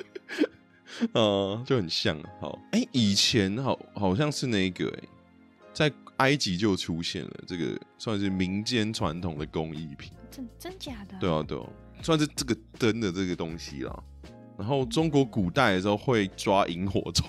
[1.15, 2.17] 呃， 就很像。
[2.41, 5.09] 好，哎、以前好好像是那个哎、
[5.75, 10.13] 在埃及就出现了，这个算是民间传统的工艺品。
[10.31, 11.17] 真真假的？
[11.19, 11.67] 对啊，对啊，
[12.03, 14.01] 算是这个灯的这个东西啦。
[14.57, 17.27] 然后中国古代的时候会抓萤火虫，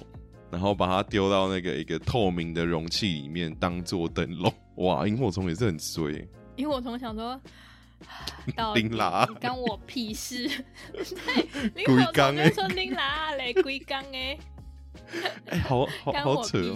[0.52, 4.54] 然后把它丢到那个一个透明的容器里面当做灯笼。
[4.76, 6.28] 哇，萤火虫也是很衰。
[6.58, 7.40] 萤火虫想说，
[8.56, 10.44] 到丁啦干我屁事。
[11.76, 14.38] 萤火虫就说丁啦嘞，龟缸哎，
[15.48, 16.76] 哎、好好好扯哦、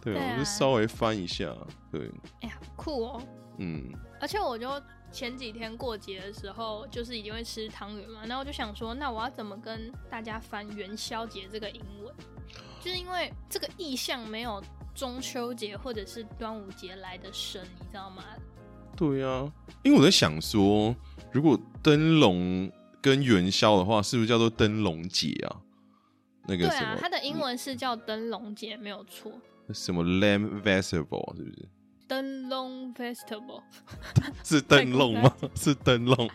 [0.00, 1.54] 对我就稍微翻一下。
[1.90, 2.10] 对，
[2.40, 3.22] 哎呀，酷哦！
[3.58, 4.68] 嗯，而且我就
[5.14, 12.12] 前几天过节的时候，就是一定会吃汤圆嘛，然后我就想说，那我要怎么跟大家翻元宵节这个英文？
[12.80, 14.60] 就是因为这个意象没有
[14.92, 18.24] 中秋节或者是端午节来的深，你知道吗？
[18.96, 19.48] 对啊，
[19.84, 20.94] 因为我在想说，
[21.32, 25.62] 如果灯笼跟元宵的话，是不是叫做灯笼节啊？
[26.46, 29.32] 那个对啊它的英文是叫灯笼节，没有错。
[29.72, 31.68] 什么 Lamb Festival 是不是？
[32.06, 33.62] 灯笼 Festival，
[34.44, 35.34] 是灯笼吗？
[35.54, 36.30] 是灯笼。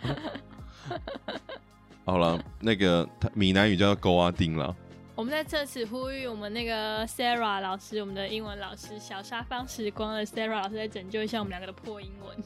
[2.05, 4.75] 好了，那个他闽南语叫勾阿丁了。
[5.15, 12.38] 我们在这次呼吁我们那个 Sarah 老师，我们的英文老师小沙方时光的 Sarah 老师，来拯救一下我们两个的破英文。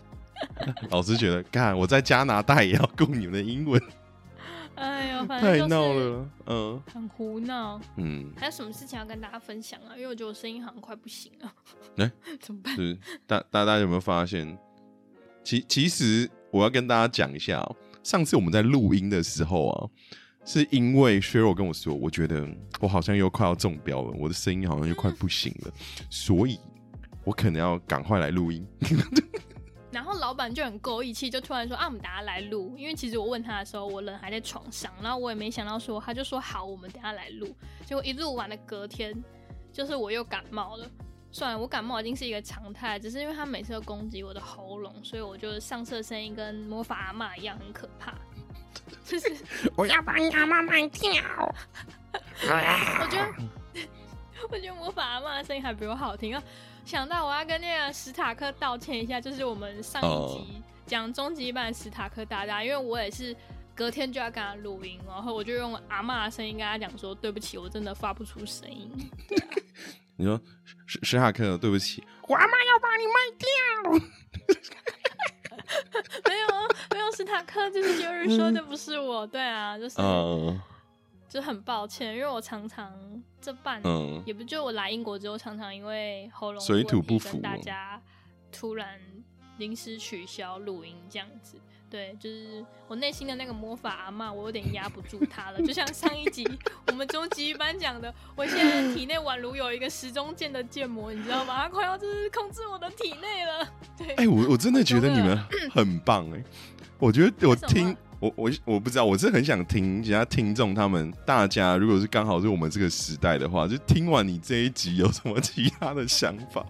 [0.90, 3.82] 老师觉得，干我在加拿大也要供你们的英文，
[4.76, 6.30] 哎呦，反正太闹了。
[6.48, 7.80] 嗯很胡闹。
[7.98, 9.96] 嗯，还有什么事情要跟大家分享啊？
[9.96, 11.54] 因为我觉得我声音好像快不行了。
[11.98, 12.76] 哎 怎么办？
[12.76, 14.58] 是大大家有没有发现？
[15.44, 19.90] 其其实我要跟大家讲一下、哦，上次我们在录音的时候啊，
[20.46, 22.48] 是因为 Cheryl 跟我说，我觉得
[22.80, 25.72] 我好像又快要中标了，我的声音好像又快不行了，
[26.10, 26.58] 所以
[27.26, 28.66] 我可能要赶快来录音。
[29.94, 32.76] 然后老板就很够义气，就突然说啊，我们等下来录。
[32.78, 37.56] 因为其实我问他的时候，我人还在床上，然后我也没想到说，他就说好，我们等下来录。
[37.86, 39.14] 结果一录完了，隔天
[39.72, 40.90] 就是我又感冒了。
[41.32, 48.14] 算了，我感冒已经是一个常态，只是因为他每次都攻击我的喉咙，所以我就上色声音跟魔法阿嬷一样，很可怕。
[49.04, 49.36] 就 是
[49.76, 51.12] 我要把你阿妈卖掉。
[52.44, 53.34] 我觉得，
[54.52, 56.44] 我觉得魔法阿嬷的声音还比我好听啊！
[56.86, 63.36] 想到我要跟那个史塔克道歉一下，就是我们上一集讲终极版史塔克大大，因为我也是
[63.74, 68.92] 隔天就要跟他录音，然后我就用阿嬷的声音跟他讲说：“对不起，我真的发不出声音。
[70.16, 70.40] 你说
[70.86, 73.48] 史史塔克，对不起，我阿妈要把你卖掉。”
[76.28, 80.62] 没有啊，没有史塔克，就是就是说的不是我，对啊，就是、嗯
[81.34, 82.94] 就很抱歉，因为我常常
[83.42, 88.00] 这半年嗯，也不就我来英国之后，常常因为喉咙水土不服大家
[88.52, 89.00] 突然
[89.58, 91.58] 临时取消录音这样子。
[91.90, 95.60] 对，就是我内心的那个魔法阿嬷，我有点压不住她了。
[95.64, 96.48] 就像上一集
[96.86, 101.64] 我们终极一班讲的，我现在体内宛如有一个时钟剑的剑魔，你知道吗？
[101.64, 103.68] 它快要就是控制我的体内了。
[103.98, 105.36] 对，哎、我我真的觉得你们
[105.74, 106.44] 很棒哎、
[107.00, 116.66] 我觉得我听我我我不知道，我是很想听其他听众他们大家，如果是刚好是我们这个时代的话，就听完你这一集有什么其他的想法？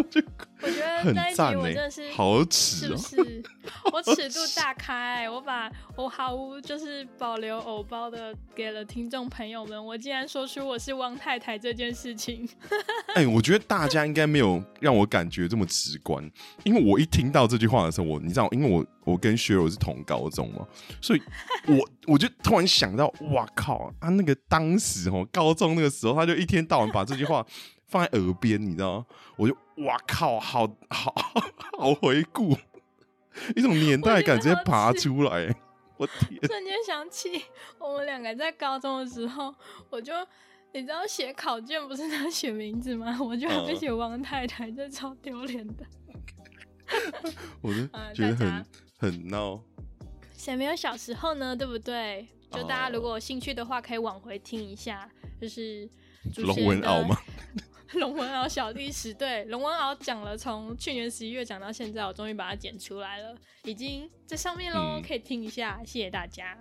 [0.62, 3.42] 我觉得那一集我真的是好是耻哦、不是？
[3.92, 9.84] 我尺度大开，我把我毫无就是保留偶包的给了听众朋友们。
[9.84, 12.46] 我竟然说出我是汪太太这件事情，
[13.14, 16.30] 哎、我觉得大家应该没有让我感觉这么直观，
[16.64, 20.66] 因为我一听到这句话的时候，我你知道，因为我我跟薛柔是同高中嘛，
[21.00, 21.22] 所以
[21.66, 27.44] 我我就突然想到，哇靠，啊那个当时哦高中那个时候，他就一天到晚把这句话
[27.90, 29.06] 放在耳边，你知道吗？
[29.36, 31.14] 我就哇靠，好好
[31.78, 32.56] 好回顾，
[33.56, 35.54] 一种年代感直接爬出来，
[35.96, 37.42] 我天，瞬间想起
[37.78, 39.52] 我们两个在高中的时候，
[39.90, 40.14] 我就
[40.72, 43.18] 你知道写考卷不是要写名字吗？
[43.20, 45.84] 我就要写王太太，这超丢脸的。
[47.60, 48.66] 我就呃觉得很
[48.98, 49.60] 很闹，
[50.36, 51.56] 谁没有小时候呢？
[51.56, 52.26] 对不对？
[52.50, 55.08] 就大家哦如果有兴趣的话，可以往回听一下，
[55.40, 55.88] 就是
[56.34, 57.16] 主龙文敖吗？
[57.98, 66.56] 龙文敖小历史，对，龙文敖讲了从去年十一月讲到现在，我终于把它剪出来了，已经在上面喽，嗯可以听一下，谢谢大家。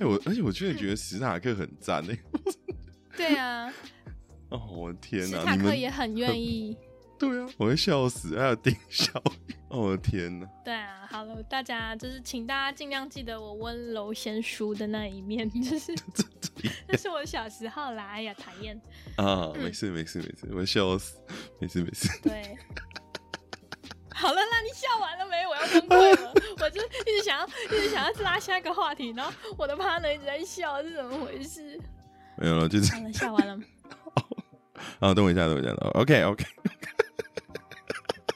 [0.00, 2.18] 哎、我而且我真的觉得史塔克很赞哎、
[3.16, 3.72] 对啊，
[4.50, 5.36] 哦，我的天史！
[5.44, 6.76] 塔克也很愿意。
[7.22, 8.36] 对啊，我会笑死。
[8.36, 9.12] 还有丁小
[9.46, 10.48] 雨， 哦，我的天哪！
[10.64, 15.94] 对啊，好了，大家就是请大家尽量记得我温柔贤淑的那一面， 就是
[16.88, 18.08] 那是我小时候啦。
[18.08, 18.76] 哎呀，讨厌。
[19.16, 21.16] 啊，嗯没事没事没事，我笑死，
[21.60, 22.08] 没事没事。
[22.22, 22.58] 对。
[24.14, 25.46] 好了，那你笑完了没？
[25.46, 26.32] 我要崩溃了。
[26.60, 31.80] 我就一直想要，一直想要拉下一个话题，然后我的 partner 一直在笑，是怎么回事？
[32.36, 33.58] 没有了，就是好了，笑完了。
[34.98, 35.72] 啊，等我一下，等我一下。
[35.94, 36.24] OK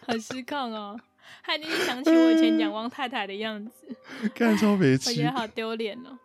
[0.06, 0.98] 很失控哦。
[1.42, 3.96] 他一定是想起我以前讲汪太太的样子，
[4.34, 6.18] 看超别气我觉得好丢脸哦。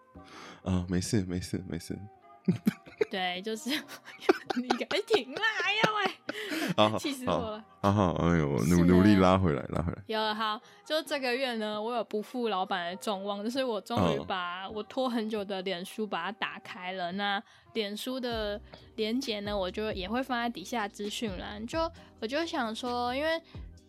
[0.64, 0.86] 啊！
[0.90, 1.98] 没事没事没事，
[3.10, 5.42] 对，就是你赶紧停啦！
[5.64, 7.66] 哎呀喂，气死我了。
[7.82, 9.98] 好好，哎呦，努努力拉回来拉回来。
[10.06, 17.12] 有了好，就这个月呢，我有不负老板的众望，就是我终于嗯把我拖很久的脸书把它打开了。
[17.14, 17.42] 那
[17.74, 18.62] 脸书的
[18.98, 21.66] 连接呢，我就也会放在底下资讯栏。
[21.66, 23.42] 就我就想说，因为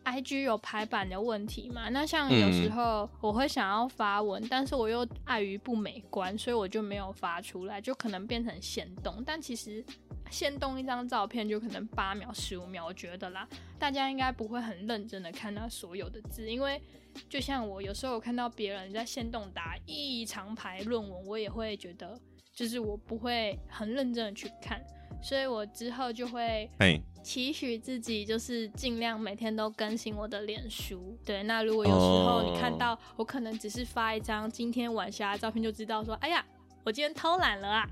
[0.04, 9.22] I G 有排版的问题嘛，那像有时嗯候我会想要发文，但是我又碍于不美观，所以我就没有发出来，就可能变成限动。
[9.24, 9.84] 但其实
[10.30, 13.48] 限动一张照片就可能八秒、十五秒，我觉得啦，
[13.78, 16.80] 大家应该不会很认真的看到所有的字，因为
[17.28, 22.18] 就像我有时候我看到别人在限动打一长排论文，我也会觉得
[22.52, 24.82] 就是我不会很认真的去看，
[25.22, 31.16] 所以我之后就会哎，期许自己就是尽量每天都更新我的脸书。
[31.24, 36.44] 对，那如果有时候你看哦到我可能只是发一张今天晚霞的照片，就知道说，哎呀，
[36.84, 37.88] 我今天偷懒了啊。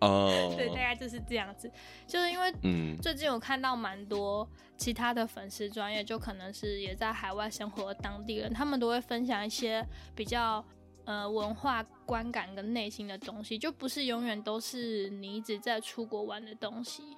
[0.00, 1.70] 哦， 对，大概就是这样子。
[2.06, 10.64] 就是因为嗯最近我看到蛮多其他的粉丝专业，就可能是也在海外生活的当地人，他们都会分享一些比较
[11.04, 17.16] 呃文化观感跟内心的东西，就不是永远都是你一直在出国玩的东西。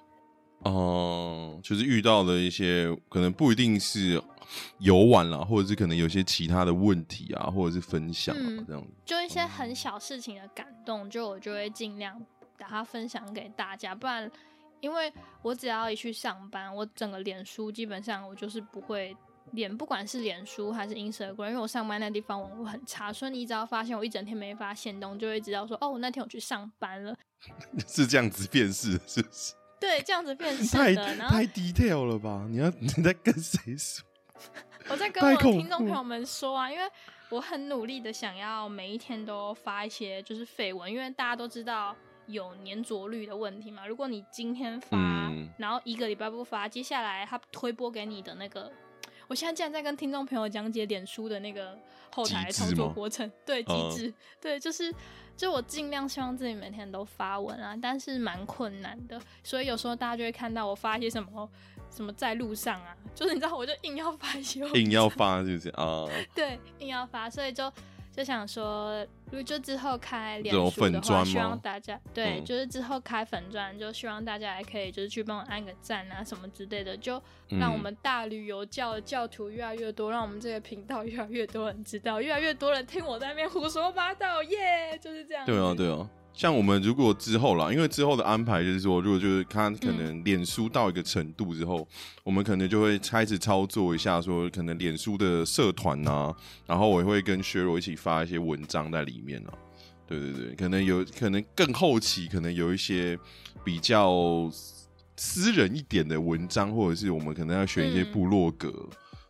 [0.59, 4.21] 哦，就是遇到了一些可能不一定是
[4.79, 8.89] 游玩啦，或者是可能有些其他的问题啊，或者是分享啊嗯这样子。
[9.05, 12.19] 就一些很小事情的感动，就我就会尽量
[12.57, 14.29] 把它分享给大家，不然，
[14.81, 19.15] 因为我只要一去上班，我整个脸书基本上我就是不会
[19.51, 27.15] 脸，不管是脸书还是 Instagram，因为我上班那地方网络很差，所以你只要发现我一整天没发现动，就会知道说，哦，我那天我去上班了，
[27.87, 29.53] 是这样子辨识，是不是？
[29.79, 32.45] 对，这样子变成 太的，然后太 detail 了吧？
[32.49, 34.03] 你要你在跟谁说？
[34.89, 36.83] 我在跟我听众朋友们说啊，因为
[37.29, 41.95] 我很努力的想要每一天都发一些就是绯闻，因为大家都知道
[42.27, 43.85] 有粘着率的问题嘛。
[43.85, 48.71] 如果你今天发，嗯然后一个礼拜不发，接下来他推播给你的那个，
[49.27, 51.77] 我现在竟然在跟听众朋友讲解脸书的那个
[52.11, 52.93] 后台操作吗？
[52.93, 53.91] 过程，对机嗯。
[53.95, 54.93] 制，对，就是。
[55.37, 61.47] 就我尽量希望自己每天都发文啊，但是蛮困难的，所以有时候大家就会看到我发一些什么
[61.91, 65.69] 什么在路上啊，就是你知道，我就硬要发一些硬要发是不是？
[65.75, 66.07] 啊？
[66.33, 67.71] 对，硬要发，所以就
[68.17, 77.21] 就想说，如果就之后开脸书的话，希望大家对，嗯就是之后开粉钻，就希望大家也可以就是去帮我按个赞啊什么之类的，就
[77.59, 85.45] 让我嗯们大旅游教的教徒越来越多，让我们这个频道越来越多人知道，越来越多人听我在那边胡说八道，耶，就是这样。
[85.45, 86.09] 对啊，对啊。
[86.37, 91.85] 像我们如果之后啦，因为之后的安排就是说，如果就是他可嗯能脸书到一个程度之后，
[92.23, 96.31] 我们可能就会开始操作一下，说可能脸书的社团啊，
[96.67, 99.53] 然后我也会跟薛柔一起发一些文章在里面啊。
[100.05, 103.17] 对对对，可能有可能更后期，可能有一些
[103.65, 104.47] 比较
[105.15, 108.71] 私人一点的文章，或者是我们可能要选一些嗯部落格，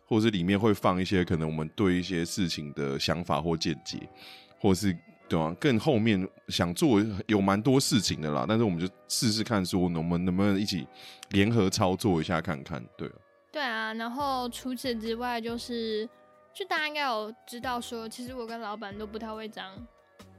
[0.04, 3.98] 或者是里面会放一些可能我们对一些事情的想法或见解，
[4.60, 4.94] 或者是
[5.28, 10.86] 对啊，更后面想做有蛮多事情的啦，但是我们就试试看，说我们能不能一起
[11.30, 13.14] 联合操作一下看看，对啊，
[13.52, 16.08] 对啊，然后除此之外，就是
[16.54, 19.74] 就大家应该有知道说，其实我跟老板都不太会讲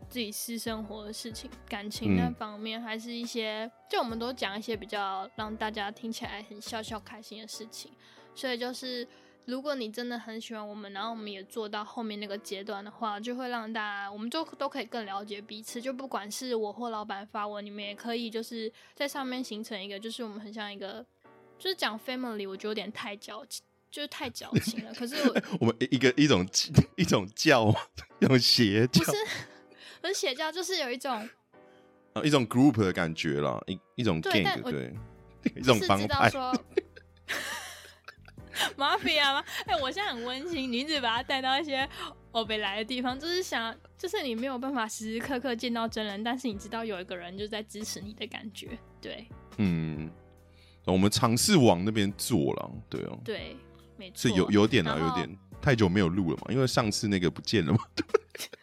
[0.10, 7.92] 自己私生活的事情，感情那嗯方面，还是一些就我们都讲一些比较让大家听起来很笑笑开心的事情。
[8.36, 9.06] 所以就是，
[9.50, 15.82] 如果你真的很喜欢我们，然后我们也做到后面那个阶段的话，就会让大家我们就都可以更了解彼此。
[15.82, 21.04] 就不管是我或老板发文，你们也可以就是在上面形成一个，就是我们很像一个，
[21.58, 24.94] 就是讲 family，我觉得有点太矫情，就是太矫情了。
[24.94, 26.48] 可是我我们一个一种
[26.96, 27.74] 一种教，
[28.22, 29.18] 一种邪教不，是，
[30.02, 31.28] 不是邪教，就是有一种
[32.14, 34.94] 啊一种 group 的感觉啦，一一种对对，
[35.56, 36.64] 一种帮派，知 道说。
[38.78, 39.44] mafia 吗？
[39.66, 41.88] 哎、我现在很温馨，你一直把他带到一些
[42.32, 48.78] 欧北来的地方，就是想，就是你没有办法时时刻刻见到真人，但是你知道有一个人就在支持你的感觉。
[49.02, 50.10] 对嗯，
[50.86, 53.56] 我们尝试往那边做了，对哦，对，
[53.98, 58.18] 没错，是有有点啊，有点太久没有录了嘛，因为上次那个不见了嘛，对不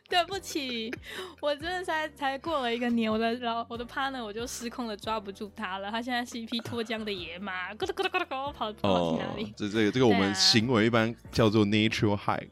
[0.40, 0.92] 起，
[1.40, 9.52] 我真的才才过了一个年，我的老我的 partner 我就失控的抓不住他了，他现在是一匹脱缰的野马，咕噜咕噜咕噜咕噜跑跑去哪里？
[9.56, 12.46] 这这个这个我们行为一般叫做 natural high，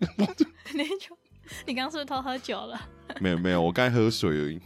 [1.67, 2.81] 你刚刚是不是偷喝酒了？
[3.21, 4.61] 没有没有，我刚才喝水而已。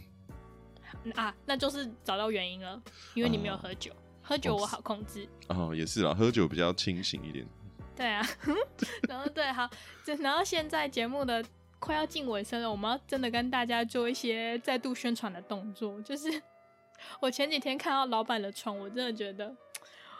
[1.15, 2.81] 啊，那就是找到原因了，
[3.13, 5.27] 因为你没有哦喝酒，喝酒我好控制。
[5.47, 7.45] 哦，也是啦，喝酒比较清醒一点。
[7.95, 8.25] 对啊，
[9.09, 9.69] 然后对，好，
[10.05, 11.43] 就然后现在节目的
[11.79, 15.99] 快要进尾声了，我们要真的跟大家做一些再度宣传的动作。
[16.03, 16.41] 就是
[17.19, 19.55] 我前几天看到老板的床，我真的觉得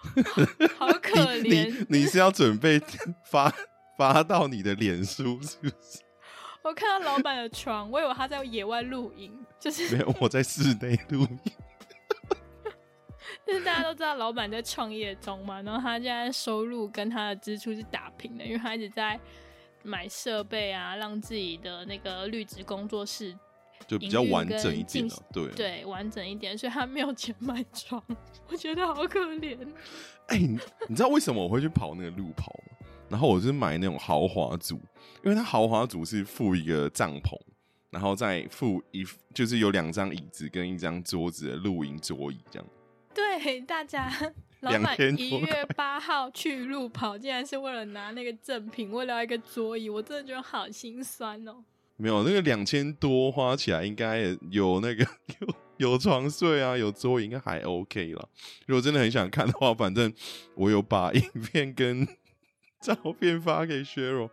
[0.78, 1.70] 好可怜。
[1.90, 2.80] 你你是要准备
[3.30, 3.54] 发
[3.98, 6.00] 发到你的脸书是不是？
[6.62, 11.40] 我看到老板的床，我以为他在野外露营，就是没有我在室内露营。
[13.46, 19.20] 就是大家都知道老板在创业中嘛，然后他现在收入跟他的支出是打平的，因为他一直在
[19.84, 23.38] 买设备啊，让自己的那个绿植工作室
[23.88, 28.04] 就比较完整一点，对对，完整一点，所以他没有钱买床，
[28.50, 29.58] 我觉得好可怜。
[30.28, 30.38] 哎，
[30.88, 32.78] 你知道为什么我会去跑那个路跑吗？
[33.10, 34.76] 然后我是买那种豪华组，
[35.24, 37.36] 因为它豪华组是附一个帐篷，
[37.90, 39.04] 然后再附一
[39.34, 42.68] 就是有两张椅子跟一张桌子的露营桌椅这样。
[43.20, 44.12] 对大家，
[44.62, 51.64] 老板一月八号去路跑，竟然是为了拿那个赠品，为了一个桌椅，我真的觉得好心酸哦。
[51.98, 54.20] 没有那个两千多花起来，应该
[54.52, 55.06] 有那个
[55.40, 58.30] 有有床睡啊，有桌椅，应该还 OK 了。
[58.68, 60.14] 如果真的很想看的话，反正
[60.56, 62.08] 我有把影片跟
[62.82, 64.30] 照片发给薛柔。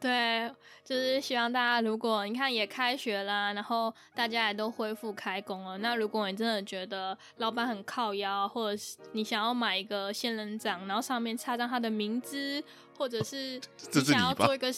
[0.00, 0.50] 对，
[0.84, 12.62] 就是希望大家，如果你看也开学啦，然后大家也都恢复开工了，那如果你真的觉得老板很靠腰，或者是你想要买一个仙人掌，然后上面插上他的名字，
[12.96, 13.60] 或者是
[13.92, 14.72] 你想要做一个。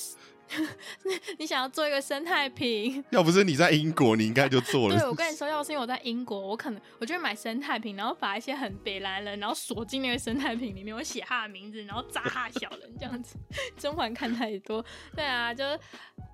[1.38, 3.04] 你想要做一个生态瓶？
[3.10, 4.98] 要不是你在英国，你应该就做了。
[4.98, 13.36] 对，我跟你说，要是因为我在英国，我可能我就会买生态瓶，然后把一些很北蓝人，然后锁进那个生态瓶里面，我写他的名字，然后扎他小人这样子。
[13.78, 14.84] 甄嬛看太多，
[15.14, 15.78] 对啊，就是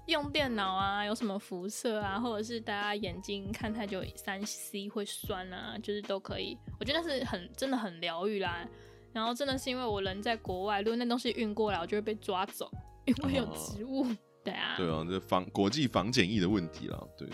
[0.07, 6.57] 用电脑啊，有什么辐射啊，或者是大家眼睛看太久，三 C 会酸啊，就是都可以。
[6.81, 8.67] 我觉得那是很真的很疗愈啦。
[9.13, 12.71] 然后真的是因为我人在国外，如果那东西运过来，我就会被抓走。
[13.07, 14.07] 因为有植物，
[14.45, 17.27] 对啊，对啊，这防国际防检疫的问题啦，对，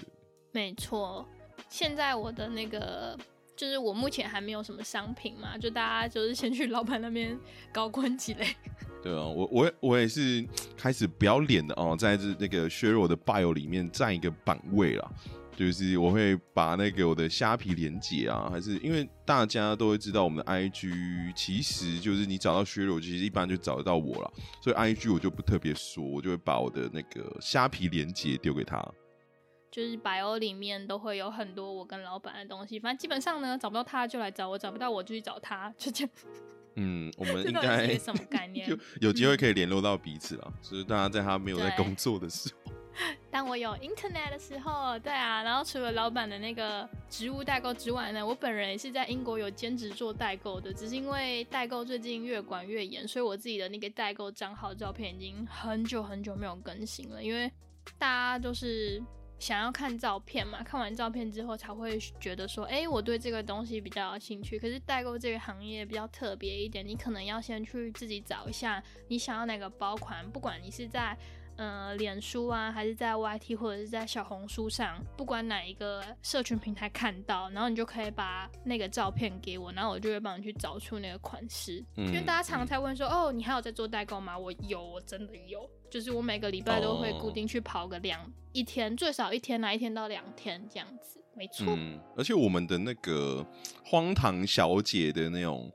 [0.53, 1.27] 没错。
[1.69, 3.19] 现在我的那个
[3.57, 7.39] 就是我目前还没有什么商品嘛，就大家就是先去老板那边
[7.73, 8.47] 高关积累。
[9.03, 10.47] 对啊，我我我也是
[10.77, 15.13] 开始不要脸的哦，在这那个削弱的 bio 里面占一个版位了。
[15.55, 24.33] 就是我会把那个我的虾皮连接啊，还是因为大家都会知道我们的 IG，其实就是你找到薛柔，其实一般就找得到我了，
[24.63, 28.83] 所以 IG 我就不特别说，我就会把我的那个虾皮连接丢给他。
[29.71, 36.11] 就是百欧里面都会有很多我跟老板的东西，反正基本上呢，找不到他就来找我，找不到我就去找他，就这样。
[36.77, 38.67] 嗯，我们 应该什么概念？
[38.69, 42.73] 就有机会可以联络到彼此了，就是大家在他没有在工作的时候。
[43.31, 50.73] 当我有 internet 的时候，对啊，然后除了老板的那个职务代购之外呢，我本人也是在英国有兼职做代购的。
[50.73, 57.23] 只是因为代购最近越管越严，所以我自己的那个代购账号照片已经很久很久没有更新了。
[57.23, 57.51] 因为
[57.99, 59.03] 大家都是
[59.39, 64.59] 想要看照片嘛，看完照片之后才会觉得说，哎，我对这个东西比较有兴趣。
[64.59, 71.17] 可是代购这个行业比较特别一点，你可能要先去自己找一下你想要哪个包款，不管你是在。
[71.57, 81.85] 呃，脸书啊，还是在 YT 或者是在小红书上，不管哪一个社群平台看到，然后你就可以把那个照片给我，然后我就会帮你去找出那个款式。
[81.97, 84.37] 因为大家常常在问说，哦，你还有在做代购吗？
[84.37, 88.21] 我有，我真的有，就是我每个礼拜都会固定去跑个两
[88.53, 91.67] 一天，最少一天来一天到两天这样子，没错。
[91.69, 93.47] 嗯，而且我们的那个
[93.85, 95.71] 荒唐小姐的那种。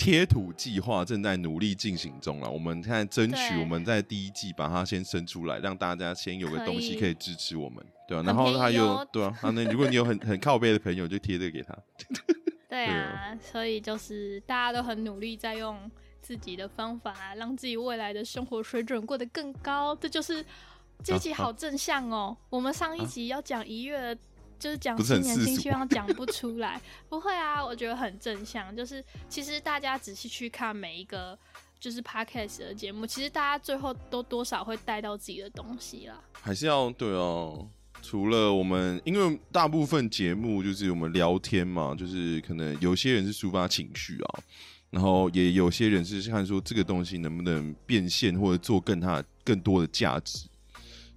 [0.00, 11.76] 贴土计划正在努力进行中了，我们现在争取我们在第一季把它先生出来，让大家先有个东西可以支持我们，对啊，然后他又对啊，那如果你有很 很靠背的朋友，就贴这个给他。
[12.70, 15.78] 对啊，所以就是大家都很努力在用
[16.22, 19.94] 自己的方法，让自己未来的生活水准过得更高。
[19.96, 20.42] 这就是
[21.04, 22.34] 这集好正向哦。
[22.48, 24.16] 我们上一集要讲一月。
[24.60, 28.74] 就是讲新年新希望 讲不出来，不会啊，我觉得很正向。
[28.76, 31.36] 就是其实大家仔细去看每一个
[31.80, 36.22] 就是 podcast 的节目，其实大家最后都多少会带到自己的东西啦。
[36.32, 37.66] 还是要对哦，
[38.02, 44.40] 除了我们，因为大部分节目就是我们聊天嘛，就是可能有些人是抒发情绪啊，
[44.90, 50.46] 然后也有些人是看说这个东西能不能变现或者做更它更多的价值。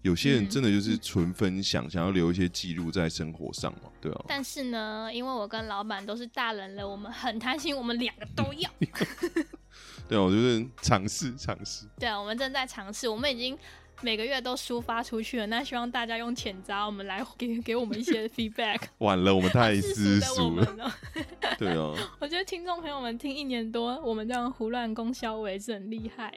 [0.04, 4.26] 有些人真的就是纯分享，想要留一些记录在生活上嘛，对啊。
[4.28, 8.70] 但是呢，因为我跟老板都是大人了，我们很贪心，我们两个都要。
[10.08, 11.86] 对啊，我就是尝试尝试。
[11.97, 13.58] 对啊，我们正在尝试，我们已经
[14.02, 15.48] 每个月都抒发出去了。
[15.48, 18.82] 那希望大家用钱砸我们来 给给我们一些 feedback。
[18.98, 20.94] 晚了，我们太私俗了。
[21.58, 26.34] 对啊，我觉得听众朋友们听一年多，我们这样胡乱供销为是很厉害，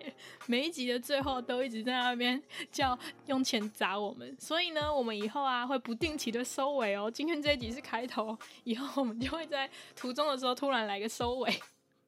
[0.47, 2.41] 每一集的最后都一直在那边
[2.71, 2.97] 叫
[3.27, 7.11] 用钱砸我们，所以呢，我们以后啊会不定期的收尾哦。
[7.11, 11.53] 今天这一集是开头，以后我们就会在途中的时候突然来个收尾。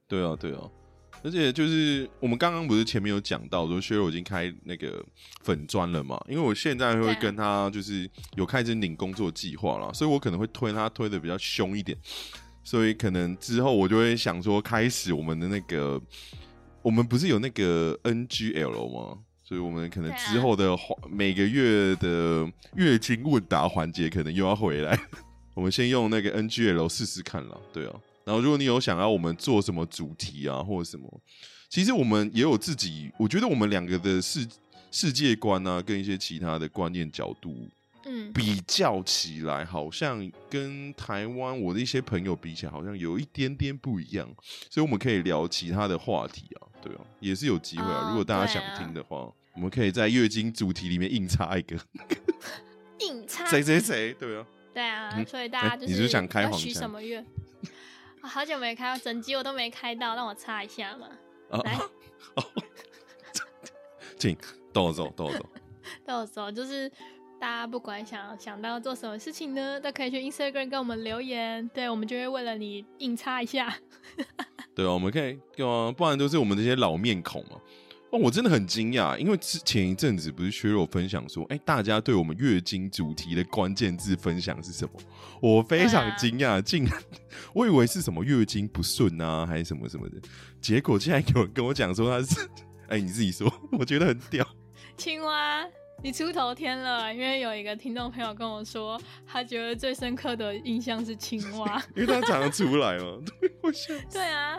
[0.06, 0.70] 对啊，对啊。
[1.22, 5.04] 而且就是我们刚刚不是前面有讲到说薛柔已经开那个
[5.42, 6.18] 粉砖了嘛？
[6.28, 11.98] 因为我现在会跟他就是有开始领工作计划了，所以我可能会推他推的比较凶一点，
[12.62, 16.00] 所以可能之后我就会想说，开始我们的那个，
[16.82, 19.18] 我们不是有那个 NGL 吗？
[19.42, 22.46] 所以我们可能之后的环每个月的
[22.76, 24.98] 月经问答环节可能又要回来，
[25.54, 27.94] 我们先用那个 NGL 试试看了，对啊。
[28.28, 31.08] 然后如果你有想要我们做什么主题啊，或者什么，
[31.70, 34.46] 其实我们也有自己，我觉得我们两个的世
[34.90, 37.66] 世界观啊，跟一些其他的观念角度
[38.04, 44.28] 嗯，比较起来，好像跟台湾我的一些朋友比起来，好像有一点点不一样，
[44.68, 48.08] 所以我们可以聊其他的话题啊，对啊，也是有机会啊。
[48.08, 51.78] 哦如果大家想听的话，我们可以在月经主题里面硬插一个。
[53.00, 53.46] 硬插。
[53.48, 55.24] 谁谁谁，对啊，对啊，嗯。
[55.24, 56.74] 所以大家就是想开黄腔？
[56.74, 57.24] 什么愿？
[58.28, 61.08] 啊好久没开到，整机我都没开到，让我擦一下嘛。
[61.50, 61.78] 啊来，
[64.18, 64.36] 请
[64.70, 65.46] 逗我走，逗我走。
[66.04, 66.90] 到时候就是
[67.40, 73.74] 大家不管想想到做什么事情呢，都可以去 Instagram 跟我们留言，对我们就会为了你硬插一下。
[74.76, 77.58] 对啊，我们可以对啊，不然都是我们这些老面孔嘛。
[78.10, 84.92] 哦，我真的很惊讶，因为之前一阵子不是薛肉分享说，哎、大家对我们月经主题的关键字分享是什么？
[85.42, 86.92] 我非常惊讶，竟然
[87.52, 90.16] 我以为是什么月经不顺啊，还是什么什么的，
[90.58, 92.48] 结果竟然有人跟我讲说他是，
[92.88, 94.46] 哎、你自己说，我觉得很屌。
[94.96, 95.62] 青蛙，
[96.02, 101.84] 你出头天了，因为有一个听众朋友跟我说，他觉得最深刻的印象是青蛙。
[101.94, 104.58] 因为他常常出来嘛，对，我想对啊。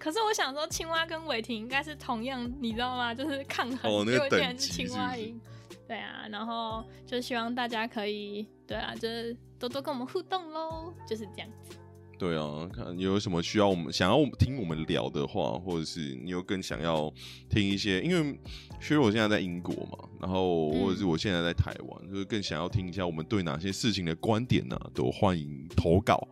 [0.00, 3.14] 可是我想说，青蛙跟伟霆应该是同样，你知道吗？
[3.14, 5.40] 就是抗衡，哦那个结果竟然是青蛙是不是赢。
[5.86, 11.76] 对啊，然后就希望大家可以，对啊，就是多多跟我们互动喽，就是这样子。
[12.18, 17.12] 对啊，看有什么需要我们想要我们听我们聊的话，或者是你有更想要
[17.48, 18.38] 听一些，因为
[18.80, 26.28] 薛我现在在英国嘛，然后嗯或者是我现在在台湾，就是更想要听一下我们对哪些事情的观点呢、都欢迎投稿，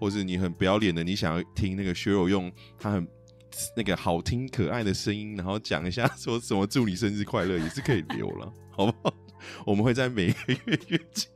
[0.00, 3.06] 或是你很不要脸的，你想要听那个薛友用他很
[3.76, 9.14] 那个好听可爱的声音，然后讲一下说什么祝你生日快乐，也是可以留了， 好不好？
[9.66, 11.28] 我们会在每个月月经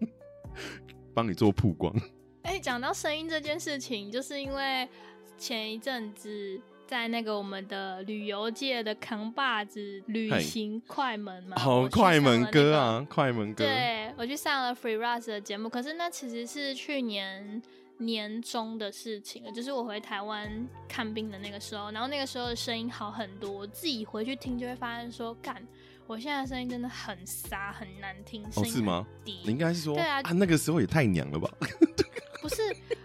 [1.13, 1.95] 帮你做曝光。
[2.43, 4.89] 哎，讲到声音这件事情，就是因为
[5.37, 13.65] 前一阵子在那个我们的旅游界的扛把子旅行快门嘛，好，快门上了那个歌啊，快门歌。
[13.65, 17.61] 对，我去上了 Free Rush 的节目，可是那其实是去年
[17.99, 25.67] 年中的事情了，就是我回台湾看病的那个时候，然后那个时候的声音好很多，我自己回去听就会发现说，干，
[26.07, 29.07] 我现在的声音真的很沙很难听，声哦，音是吗？
[29.17, 31.49] 很低你应该是说对啊那个时候也太娘了吧？
[32.43, 32.63] 不是，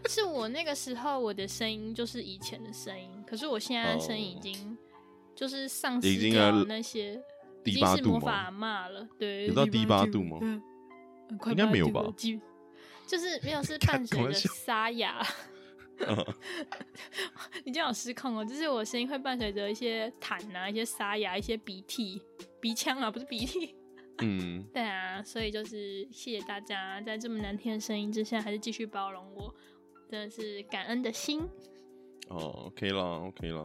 [0.09, 4.77] 是我那个时候我的声音就是以前的声音，可是我现在的声音已经
[5.33, 7.13] 就是丧失掉要那些，
[7.63, 10.61] 已第经八度吗是魔法骂了，对，有到第八度吗嗯，
[11.45, 12.41] 应该没有吧基
[13.09, 15.25] 就是没有是伴随着沙哑，
[16.07, 16.25] 嗯
[17.65, 22.21] 你这样有失控哦，就是我声音会伴随着一些痰啊、一些沙哑、一些鼻涕、
[22.61, 23.75] 鼻腔啊，不是鼻涕。
[24.19, 29.53] 嗯， 对啊，所以就是谢谢大家在这么难听的声音之下，还是继续包容我，
[30.09, 31.41] 真的是感恩的心。
[32.27, 33.63] 哦，OK 啦，OK 啦。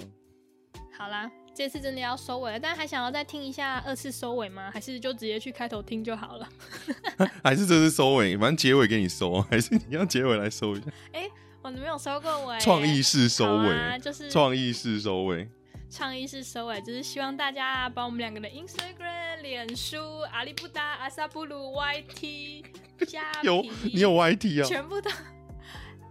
[0.96, 4.70] 好啦，这次真的要收尾了，但还想要再听一下二次收尾吗？
[4.72, 6.48] 还是就直接去开头听就好了？
[7.44, 10.86] 还是这是收尾，反正结尾给你收，还是你要结尾来收一下？
[11.12, 11.28] 哎
[11.62, 15.48] 我没有收过尾，创意式收尾啊，尾，就是创意式收尾。
[15.90, 22.64] 创意式收尾，就是希望大家把我们两个的 Instagram、脸书、阿里布达、阿萨布鲁、YT、
[23.06, 24.66] 加 有你有 YT 啊？
[24.66, 25.08] 全部都。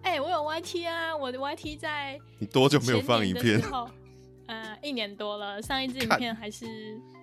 [0.01, 3.61] 哎、我有 YT 啊，我的 YT 在你多久没有放影片？
[4.47, 6.65] 呃，一年多了，上一支影片还是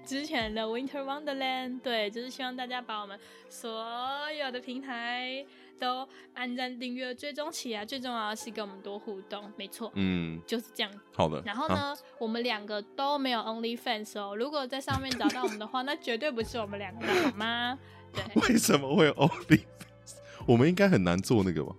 [0.04, 1.80] 之前的 Winter Wonderland。
[1.80, 3.18] 对，就是希望大家把我们
[3.48, 3.84] 所
[4.32, 5.44] 有的平台
[5.78, 7.84] 都按赞、订阅、追踪起来。
[7.84, 10.90] 最重要的是跟我们多互动，没错，嗯，就是这样。
[11.12, 11.38] 好的。
[11.38, 11.42] 啊？
[11.44, 14.34] 然后呢，我们两个都没有 OnlyFans 哦。
[14.34, 17.78] 如果在上面找到我们的话，那绝对不是我们两个的，好吗？
[18.12, 19.64] 对， 为什么会有 OnlyFans？
[20.46, 21.76] 我们应该很难做那个吧？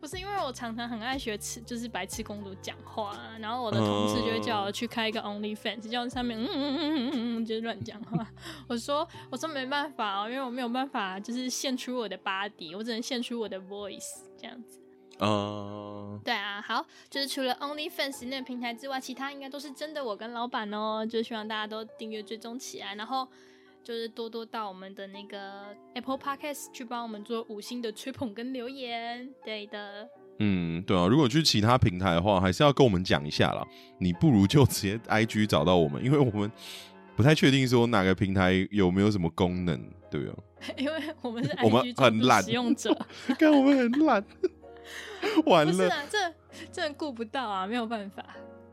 [0.00, 8.26] 不是因为我常常很爱学吃，就是白痴公主讲话啊、然后我的同事就会叫我去开一个 OnlyFans，叫上面嗯嗯嗯嗯嗯嗯，就是乱讲话。
[8.68, 14.80] 我说我说没办法哦，因为我没有办法，就是献出我的 body，我只能献出我的 voice 这样子。
[15.18, 23.28] 哦，对啊，好，就是除了 OnlyFans 那个平台之外，其他应该都是真的我跟老板哦，就希望大家都订阅追踪起来，然后
[23.82, 25.64] 就是多多到我们的那个
[25.94, 30.08] Apple Podcast 去帮我们做五星的吹捧跟留言，对的。
[30.38, 33.66] 嗯，对啊，如果去其他平台的话，还是要跟我们讲一下啦。
[33.98, 36.50] 你不如就直接 IG 找到我们，因为我们
[37.16, 39.80] 不太确定说哪个平台有没有什么功能，
[40.10, 40.34] 对啊。
[40.76, 42.96] 因为我们是我们 IG 很懒使用者，
[43.38, 44.24] 看我们很懒，
[45.46, 46.18] 完了不是啊，这
[46.72, 48.24] 这顾不到啊，没有办法。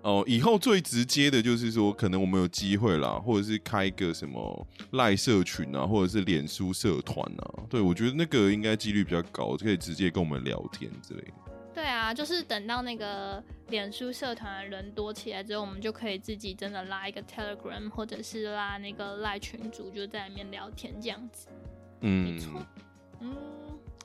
[0.01, 0.23] 哦。
[0.27, 7.63] 以后最直接的就是说，可能我们有机会啦，或者是开一个什么赖社群啊，或者是脸书社团啊。
[7.69, 11.33] 对我觉得那个应该几率比较高，可以直接跟我们聊天之类的。
[11.71, 21.47] 对啊，就是等到那个脸书社团的人多起来之后，我们就可以自己真的拉一个 Telegram，或者是拉那个赖群组，就在里面聊天这样子。
[22.01, 22.65] 嗯，没错
[23.21, 23.33] 嗯，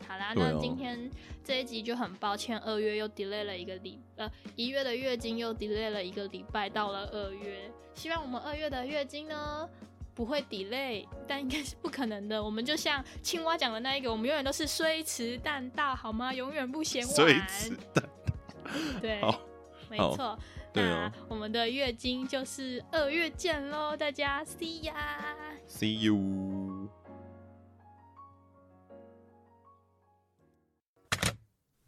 [0.07, 1.11] 好啦，那今天
[1.43, 9.69] 这一集就很抱歉，二月又 delay 了一个礼，呃，一月的月经又 delay 了一个礼拜，到了二月，希望我们二月的月经呢
[10.15, 12.43] 不会 delay，但应该是不可能的。
[12.43, 16.33] 我们就像青蛙讲的那一个，我们永远都是虽迟但到，好吗？
[16.33, 17.15] 永远不嫌晚。
[17.15, 18.05] 所以子弹
[19.01, 19.21] 对，
[19.89, 20.39] 没错。
[20.73, 24.93] 那我们的月经就是二月见喽，大家 see ya。
[25.69, 26.89] ，See you。